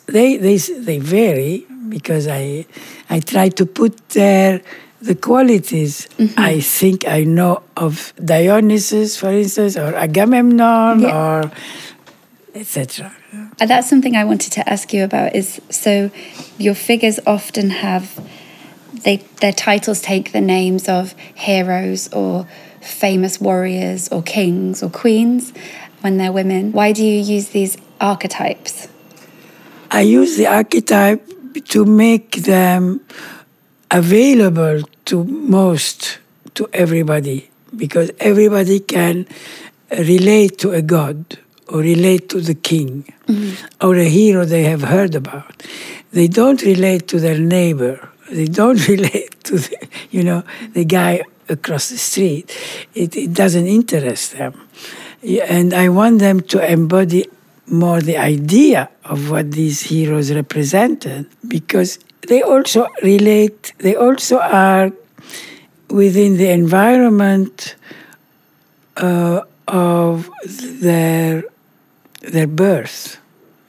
they, 0.07 0.37
they, 0.37 0.57
they 0.57 0.99
vary 0.99 1.65
because 1.89 2.27
I, 2.27 2.65
I 3.09 3.19
try 3.19 3.49
to 3.49 3.65
put 3.65 4.09
there 4.09 4.61
the 5.01 5.15
qualities 5.15 6.07
mm-hmm. 6.17 6.39
I 6.39 6.59
think 6.61 7.07
I 7.07 7.23
know 7.23 7.61
of 7.77 8.13
Dionysus, 8.23 9.17
for 9.17 9.29
instance, 9.29 9.77
or 9.77 9.93
Agamemnon, 9.93 11.01
yeah. 11.01 11.15
or 11.15 11.51
etc. 12.55 13.13
And 13.31 13.61
uh, 13.61 13.65
that's 13.65 13.89
something 13.89 14.15
I 14.15 14.23
wanted 14.23 14.53
to 14.53 14.67
ask 14.67 14.93
you 14.93 15.03
about. 15.03 15.35
Is 15.35 15.61
so 15.69 16.09
your 16.57 16.73
figures 16.73 17.19
often 17.27 17.69
have 17.69 18.19
they 19.03 19.17
their 19.41 19.53
titles 19.53 20.01
take 20.01 20.31
the 20.31 20.41
names 20.41 20.87
of 20.87 21.13
heroes 21.35 22.11
or 22.13 22.47
famous 22.81 23.41
warriors 23.41 24.07
or 24.09 24.23
kings 24.23 24.81
or 24.81 24.89
queens 24.89 25.53
when 26.01 26.17
they're 26.17 26.31
women. 26.31 26.71
Why 26.71 26.91
do 26.91 27.03
you 27.03 27.21
use 27.21 27.49
these 27.49 27.77
archetypes? 27.99 28.87
I 29.91 30.01
use 30.01 30.37
the 30.37 30.47
archetype 30.47 31.27
to 31.65 31.85
make 31.85 32.31
them 32.43 33.01
available 33.91 34.81
to 35.05 35.23
most 35.23 36.19
to 36.55 36.67
everybody 36.73 37.49
because 37.75 38.11
everybody 38.19 38.79
can 38.79 39.27
relate 39.91 40.57
to 40.59 40.71
a 40.71 40.81
god 40.81 41.37
or 41.67 41.79
relate 41.79 42.29
to 42.29 42.41
the 42.41 42.53
king 42.53 43.05
or 43.81 43.95
a 43.95 44.05
hero 44.05 44.45
they 44.45 44.63
have 44.63 44.83
heard 44.83 45.15
about. 45.15 45.63
They 46.11 46.27
don't 46.27 46.61
relate 46.61 47.07
to 47.09 47.19
their 47.19 47.37
neighbor. 47.37 48.09
They 48.31 48.45
don't 48.45 48.87
relate 48.93 49.43
to 49.45 49.57
the, 49.57 49.87
you 50.11 50.23
know 50.23 50.43
the 50.73 50.85
guy 50.85 51.23
across 51.49 51.89
the 51.89 51.97
street. 51.97 52.55
It, 52.93 53.15
it 53.15 53.33
doesn't 53.33 53.67
interest 53.67 54.33
them, 54.33 54.53
and 55.47 55.73
I 55.73 55.89
want 55.89 56.19
them 56.19 56.41
to 56.41 56.71
embody 56.71 57.25
more 57.67 58.01
the 58.01 58.17
idea 58.17 58.89
of 59.03 59.29
what 59.31 59.51
these 59.51 59.81
heroes 59.81 60.31
represented 60.31 61.27
because 61.47 61.99
they 62.27 62.41
also 62.41 62.87
relate. 63.01 63.73
They 63.79 63.95
also 63.95 64.39
are 64.39 64.91
within 65.89 66.37
the 66.37 66.49
environment 66.49 67.75
uh, 68.97 69.41
of 69.67 70.29
their 70.45 71.43
their 72.31 72.47
birth. 72.47 73.19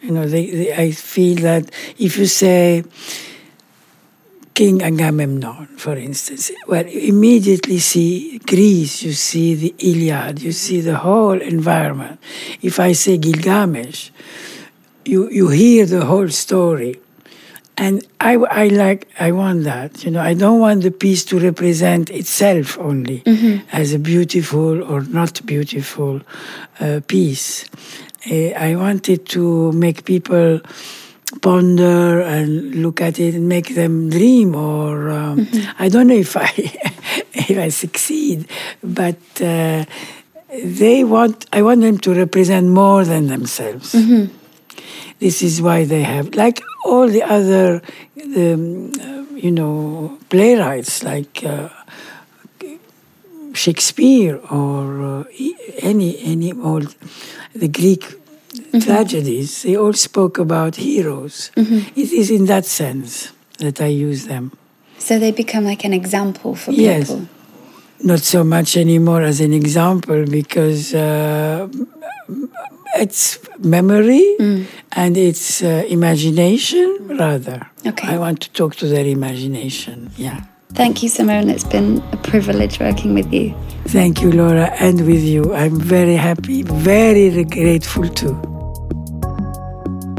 You 0.02 0.12
know, 0.12 0.26
they, 0.26 0.50
they, 0.50 0.74
I 0.74 0.90
feel 0.92 1.36
that 1.42 1.70
if 1.98 2.16
you 2.18 2.26
say 2.26 2.84
King 4.54 4.82
Agamemnon, 4.82 5.66
for 5.76 5.96
instance, 5.96 6.50
well, 6.66 6.86
you 6.86 7.12
immediately 7.12 7.78
see 7.78 8.38
Greece, 8.38 9.02
you 9.02 9.12
see 9.12 9.54
the 9.54 9.74
Iliad, 9.78 10.40
you 10.40 10.52
see 10.52 10.80
the 10.80 10.96
whole 10.96 11.40
environment. 11.40 12.20
If 12.62 12.80
I 12.80 12.92
say 12.92 13.18
Gilgamesh, 13.18 14.10
you, 15.04 15.28
you 15.30 15.48
hear 15.48 15.86
the 15.86 16.04
whole 16.04 16.28
story. 16.28 17.00
And 17.78 18.06
I, 18.20 18.36
I 18.36 18.68
like, 18.68 19.08
I 19.20 19.32
want 19.32 19.64
that. 19.64 20.02
You 20.04 20.10
know, 20.12 20.22
I 20.22 20.32
don't 20.32 20.60
want 20.60 20.82
the 20.82 20.90
piece 20.90 21.24
to 21.26 21.38
represent 21.38 22.08
itself 22.08 22.78
only 22.78 23.22
as 23.72 23.92
a 23.92 23.98
beautiful 23.98 24.82
or 24.82 25.02
not 25.02 25.44
beautiful 25.44 26.22
uh, 26.80 27.00
piece. 27.06 27.66
Uh, 28.30 28.50
I 28.56 28.74
wanted 28.76 29.26
to 29.36 29.72
make 29.72 30.04
people 30.04 30.60
ponder 31.42 32.20
and 32.20 32.74
look 32.76 33.00
at 33.00 33.18
it 33.18 33.34
and 33.34 33.48
make 33.48 33.74
them 33.74 34.10
dream. 34.10 34.54
Or 34.54 35.10
um, 35.10 35.46
I 35.78 35.88
don't 35.88 36.06
know 36.08 36.14
if 36.14 36.36
I 36.36 36.50
if 37.34 37.58
I 37.58 37.68
succeed, 37.68 38.48
but 38.82 39.18
uh, 39.40 39.84
they 40.64 41.04
want. 41.04 41.46
I 41.52 41.62
want 41.62 41.80
them 41.82 41.98
to 41.98 42.14
represent 42.14 42.68
more 42.68 43.04
than 43.04 43.26
themselves. 43.26 43.94
This 45.18 45.42
is 45.42 45.62
why 45.62 45.84
they 45.84 46.02
have, 46.02 46.34
like 46.34 46.60
all 46.84 47.08
the 47.08 47.22
other, 47.22 47.80
um, 48.36 48.92
you 49.34 49.50
know, 49.50 50.18
playwrights 50.28 51.02
like. 51.02 51.42
Uh, 51.44 51.68
Shakespeare 53.56 54.36
or 54.50 54.84
uh, 55.02 55.24
any 55.90 56.10
any 56.32 56.52
old 56.52 56.94
the 57.54 57.68
Greek 57.68 58.04
tragedies, 58.80 59.62
they 59.62 59.76
all 59.76 59.92
spoke 59.92 60.38
about 60.38 60.76
heroes. 60.76 61.50
It 61.56 62.12
is 62.12 62.30
in 62.30 62.46
that 62.46 62.64
sense 62.64 63.32
that 63.58 63.80
I 63.80 63.86
use 63.86 64.26
them. 64.26 64.52
So 64.98 65.18
they 65.18 65.32
become 65.32 65.64
like 65.64 65.84
an 65.84 65.92
example 65.92 66.54
for 66.54 66.70
people. 66.72 66.84
Yes. 66.84 67.16
Not 68.02 68.20
so 68.20 68.44
much 68.44 68.76
anymore 68.76 69.22
as 69.22 69.40
an 69.40 69.52
example 69.52 70.24
because 70.26 70.94
uh, 70.94 71.68
it's 72.96 73.38
memory 73.58 74.36
and 74.92 75.16
it's 75.16 75.62
uh, 75.62 75.84
imagination 75.88 76.86
rather. 77.18 77.66
Okay. 77.86 78.08
I 78.08 78.18
want 78.18 78.40
to 78.42 78.50
talk 78.50 78.76
to 78.76 78.86
their 78.86 79.06
imagination. 79.06 80.10
Yeah. 80.16 80.40
Thank 80.74 81.02
you, 81.02 81.08
Simone. 81.08 81.48
It's 81.48 81.64
been 81.64 82.02
a 82.12 82.18
privilege 82.18 82.78
working 82.80 83.14
with 83.14 83.32
you. 83.32 83.54
Thank 83.86 84.20
you, 84.20 84.30
Laura, 84.32 84.66
and 84.78 85.06
with 85.06 85.22
you. 85.22 85.54
I'm 85.54 85.80
very 85.80 86.16
happy, 86.16 86.62
very 86.62 87.44
grateful 87.44 88.06
too. 88.08 88.38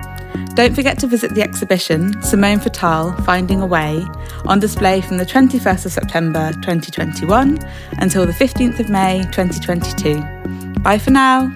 Don't 0.59 0.75
forget 0.75 0.99
to 0.99 1.07
visit 1.07 1.35
the 1.35 1.41
exhibition 1.41 2.21
Simone 2.21 2.59
Fattal 2.59 3.15
Finding 3.23 3.61
a 3.61 3.65
Way 3.65 4.05
on 4.45 4.59
display 4.59 4.99
from 4.99 5.15
the 5.15 5.25
21st 5.25 5.85
of 5.85 5.93
September 5.93 6.51
2021 6.51 7.59
until 7.99 8.25
the 8.25 8.33
15th 8.33 8.77
of 8.77 8.89
May 8.89 9.21
2022. 9.31 10.81
Bye 10.81 10.99
for 10.99 11.11
now. 11.11 11.49